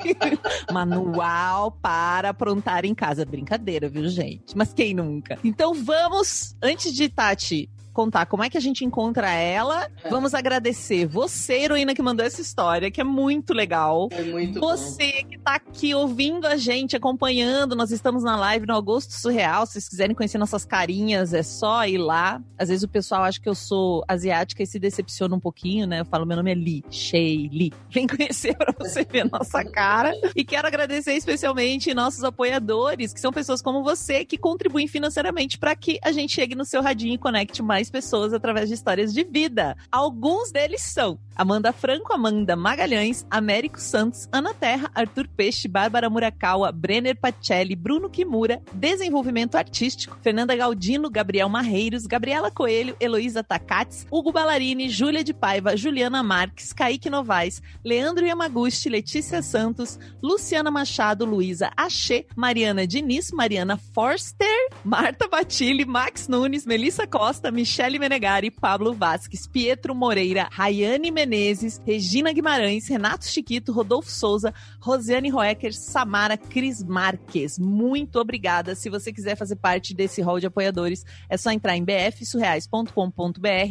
Manual 0.72 1.72
para 1.72 2.30
aprontar 2.30 2.86
em 2.86 2.94
casa. 2.96 3.26
Brincadeira, 3.26 3.88
viu, 3.90 4.08
gente? 4.08 4.23
Mas 4.56 4.74
quem 4.74 4.94
nunca? 4.94 5.38
Então 5.44 5.74
vamos, 5.74 6.56
antes 6.62 6.94
de 6.94 7.10
Tati 7.10 7.70
contar 7.94 8.26
como 8.26 8.44
é 8.44 8.50
que 8.50 8.58
a 8.58 8.62
gente 8.62 8.84
encontra 8.84 9.30
ela, 9.32 9.90
vamos 10.10 10.34
agradecer 10.34 11.06
você, 11.06 11.62
heroína, 11.62 11.94
que 11.94 12.02
mandou 12.02 12.26
essa 12.26 12.42
história, 12.42 12.92
que 12.92 13.00
é 13.00 13.04
muito 13.04 13.54
legal. 13.54 14.10
Foi 14.12 14.26
muito 14.26 14.60
bom. 14.60 14.68
Você 14.68 15.24
que 15.24 15.38
tá 15.38 15.56
aqui 15.56 15.94
ouvindo 15.94 16.46
a 16.46 16.58
gente, 16.58 16.96
acompanhando, 16.96 17.76
nós 17.76 17.92
estamos 17.92 18.24
na 18.24 18.36
live 18.36 18.66
no 18.66 18.76
Agosto 18.76 19.14
Surreal. 19.14 19.66
Se 19.66 19.74
vocês 19.74 19.90
quiserem 19.90 20.16
conhecer 20.16 20.38
nossas 20.38 20.66
carinhas, 20.66 21.34
é 21.34 21.44
só 21.44 21.86
ir 21.86 21.98
lá. 21.98 22.42
Às 22.58 22.70
vezes 22.70 22.84
o 22.84 22.88
pessoal 22.88 23.24
acha 23.24 23.40
que 23.40 23.48
eu 23.48 23.56
sou 23.56 24.04
asiática 24.08 24.64
e 24.64 24.68
se 24.68 24.80
decepciona 24.80 25.36
um 25.36 25.40
pouquinho, 25.40 25.86
né? 25.86 26.02
Eu 26.02 26.06
falo, 26.06 26.26
meu 26.26 26.38
nome 26.38 26.52
é 26.52 26.56
Lee, 26.56 26.84
Shei 26.90 27.50
Lee. 27.54 27.74
Vem 27.90 28.08
conhecer 28.08 28.56
pra 28.56 28.74
você 28.78 29.04
ver 29.04 29.22
a 29.22 29.26
nossa 29.26 29.64
cara. 29.64 30.12
E 30.36 30.44
quero 30.44 30.68
agradecer 30.68 31.14
especialmente 31.14 31.94
nossos 31.94 32.24
apoiadores, 32.24 33.14
que 33.14 33.20
são 33.20 33.32
pessoas 33.32 33.62
como 33.62 33.84
você 33.84 34.26
que 34.26 34.38
contribuem 34.38 34.88
financeiramente 34.88 35.58
para 35.58 35.76
que 35.76 36.00
a 36.04 36.12
gente 36.12 36.34
chegue 36.34 36.56
no 36.56 36.66
seu 36.66 36.82
radinho 36.82 37.14
e 37.14 37.18
conecte 37.18 37.62
mais 37.62 37.83
pessoas 37.90 38.34
através 38.34 38.70
de 38.70 38.76
histórias 38.76 39.14
de 39.14 39.24
vida. 39.24 39.76
Alguns 39.92 40.52
deles 40.52 40.82
são 40.82 41.20
Amanda 41.36 41.74
Franco, 41.74 42.14
Amanda 42.14 42.56
Magalhães, 42.56 43.26
Américo 43.30 43.80
Santos, 43.80 44.28
Ana 44.32 44.54
Terra, 44.54 44.92
Arthur 44.94 45.28
Peixe, 45.28 45.68
Bárbara 45.68 46.10
Murakawa, 46.10 46.72
Brenner 46.72 47.16
Pacelli, 47.16 47.76
Bruno 47.76 48.10
Kimura, 48.10 48.62
Desenvolvimento 48.74 49.56
Artístico, 49.56 50.18
Fernanda 50.22 50.56
Galdino, 50.56 51.10
Gabriel 51.10 51.50
Marreiros, 51.50 52.06
Gabriela 52.06 52.52
Coelho, 52.52 52.96
Heloísa 53.00 53.44
Takats, 53.44 54.06
Hugo 54.12 54.32
Ballarini, 54.32 54.90
Júlia 54.90 55.24
de 55.24 55.34
Paiva, 55.34 55.76
Juliana 55.76 56.22
Marques, 56.22 56.72
Kaique 56.72 57.10
Novaes, 57.10 57.62
Leandro 57.84 58.26
Yamaguchi, 58.26 58.90
Letícia 58.90 59.42
Santos, 59.42 59.98
Luciana 60.22 60.70
Machado, 60.70 61.26
Luísa 61.26 61.72
Axê, 61.76 62.28
Mariana 62.36 62.86
Diniz, 62.86 63.32
Mariana 63.32 63.76
Forster, 63.76 64.70
Marta 64.84 65.28
Batilli, 65.28 65.84
Max 65.84 66.28
Nunes, 66.28 66.66
Melissa 66.66 67.08
Costa, 67.08 67.52
Michelle 67.52 67.73
Michele 67.74 67.98
Menegari, 67.98 68.52
Pablo 68.52 68.94
Vasques, 68.94 69.48
Pietro 69.48 69.96
Moreira, 69.96 70.48
Rayane 70.52 71.10
Menezes, 71.10 71.82
Regina 71.84 72.32
Guimarães, 72.32 72.88
Renato 72.88 73.26
Chiquito, 73.26 73.72
Rodolfo 73.72 74.12
Souza, 74.12 74.54
Rosiane 74.80 75.32
Roecker, 75.32 75.74
Samara 75.74 76.38
Cris 76.38 76.84
Marques. 76.84 77.58
Muito 77.58 78.20
obrigada. 78.20 78.76
Se 78.76 78.92
você 78.92 79.12
quiser 79.12 79.36
fazer 79.36 79.56
parte 79.56 79.92
desse 79.92 80.22
hall 80.22 80.40
de 80.40 80.46
apoiadores, 80.46 81.04
é 81.28 81.36
só 81.36 81.50
entrar 81.50 81.76
em 81.76 81.84
bfsurreais.com.br 81.84 82.92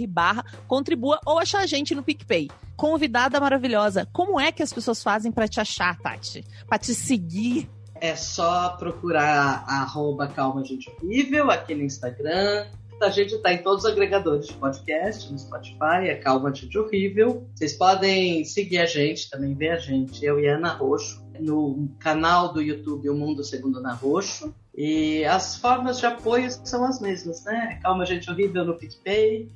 barra 0.08 0.44
contribua 0.66 1.20
ou 1.24 1.38
achar 1.38 1.60
a 1.60 1.66
gente 1.66 1.94
no 1.94 2.02
PicPay. 2.02 2.50
Convidada 2.74 3.38
maravilhosa, 3.38 4.08
como 4.12 4.40
é 4.40 4.50
que 4.50 4.64
as 4.64 4.72
pessoas 4.72 5.00
fazem 5.00 5.30
para 5.30 5.46
te 5.46 5.60
achar, 5.60 5.96
Tati? 6.00 6.44
Para 6.66 6.78
te 6.78 6.92
seguir? 6.92 7.70
É 7.94 8.16
só 8.16 8.70
procurar 8.70 9.64
arroba 9.64 10.26
Calma 10.26 10.64
Gente 10.64 10.90
Horrível 10.90 11.52
aqui 11.52 11.72
no 11.72 11.84
Instagram. 11.84 12.66
A 13.02 13.10
gente 13.10 13.34
está 13.34 13.52
em 13.52 13.58
todos 13.58 13.84
os 13.84 13.90
agregadores 13.90 14.46
de 14.46 14.54
podcast, 14.54 15.30
no 15.32 15.36
Spotify, 15.36 16.06
é 16.06 16.14
Calma 16.14 16.54
Gente 16.54 16.78
Horrível. 16.78 17.48
Vocês 17.52 17.72
podem 17.72 18.44
seguir 18.44 18.78
a 18.78 18.86
gente, 18.86 19.28
também 19.28 19.54
ver 19.54 19.70
a 19.70 19.76
gente, 19.76 20.24
eu 20.24 20.38
e 20.38 20.46
Ana 20.46 20.72
Roxo, 20.72 21.20
no 21.40 21.88
canal 21.98 22.52
do 22.52 22.62
YouTube 22.62 23.10
O 23.10 23.14
Mundo 23.14 23.42
Segundo 23.42 23.80
Ana 23.80 23.92
Roxo. 23.92 24.54
E 24.72 25.24
as 25.24 25.56
formas 25.56 25.98
de 25.98 26.06
apoio 26.06 26.48
são 26.64 26.84
as 26.84 27.00
mesmas, 27.00 27.44
né? 27.44 27.80
Calma 27.82 28.06
Gente 28.06 28.30
Horrível 28.30 28.64
no 28.64 28.78
PicPay 28.78 29.50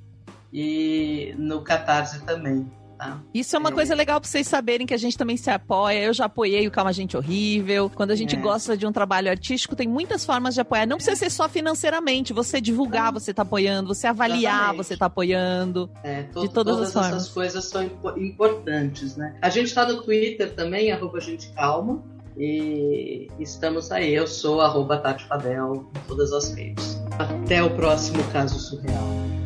e 0.52 1.32
no 1.38 1.62
Catarse 1.62 2.24
também. 2.24 2.68
Tá? 2.96 3.20
Isso 3.34 3.54
é 3.54 3.58
uma 3.58 3.68
é. 3.68 3.72
coisa 3.72 3.94
legal 3.94 4.20
pra 4.20 4.28
vocês 4.28 4.46
saberem 4.46 4.86
que 4.86 4.94
a 4.94 4.96
gente 4.96 5.18
também 5.18 5.36
se 5.36 5.50
apoia. 5.50 6.00
Eu 6.00 6.14
já 6.14 6.24
apoiei 6.24 6.66
o 6.66 6.70
Calma 6.70 6.92
Gente 6.92 7.16
Horrível. 7.16 7.90
Quando 7.94 8.10
a 8.10 8.14
gente 8.14 8.36
é. 8.36 8.38
gosta 8.38 8.76
de 8.76 8.86
um 8.86 8.92
trabalho 8.92 9.30
artístico, 9.30 9.76
tem 9.76 9.86
muitas 9.86 10.24
formas 10.24 10.54
de 10.54 10.60
apoiar. 10.60 10.86
Não 10.86 10.96
precisa 10.96 11.16
ser 11.16 11.30
só 11.30 11.48
financeiramente. 11.48 12.32
Você 12.32 12.60
divulgar, 12.60 13.12
você 13.12 13.34
tá 13.34 13.42
apoiando. 13.42 13.94
Você 13.94 14.06
avaliar, 14.06 14.54
Exatamente. 14.54 14.76
você 14.76 14.96
tá 14.96 15.06
apoiando. 15.06 15.90
É, 16.02 16.22
to 16.22 16.40
de 16.40 16.48
todas, 16.48 16.74
todas 16.74 16.88
as 16.88 16.92
formas. 16.92 17.12
essas 17.12 17.28
coisas 17.28 17.64
são 17.66 17.82
importantes, 18.16 19.16
né? 19.16 19.36
A 19.42 19.50
gente 19.50 19.74
tá 19.74 19.86
no 19.86 20.02
Twitter 20.02 20.54
também, 20.54 20.90
arroba 20.90 21.20
gente 21.20 21.48
calma. 21.52 22.02
E 22.38 23.28
estamos 23.38 23.90
aí. 23.90 24.14
Eu 24.14 24.26
sou 24.26 24.60
arroba 24.60 24.98
Tati 24.98 25.24
Fadel 25.26 25.90
em 25.94 26.08
todas 26.08 26.32
as 26.32 26.52
redes. 26.52 26.98
Até 27.18 27.62
o 27.62 27.70
próximo 27.70 28.22
caso 28.30 28.58
surreal. 28.58 29.45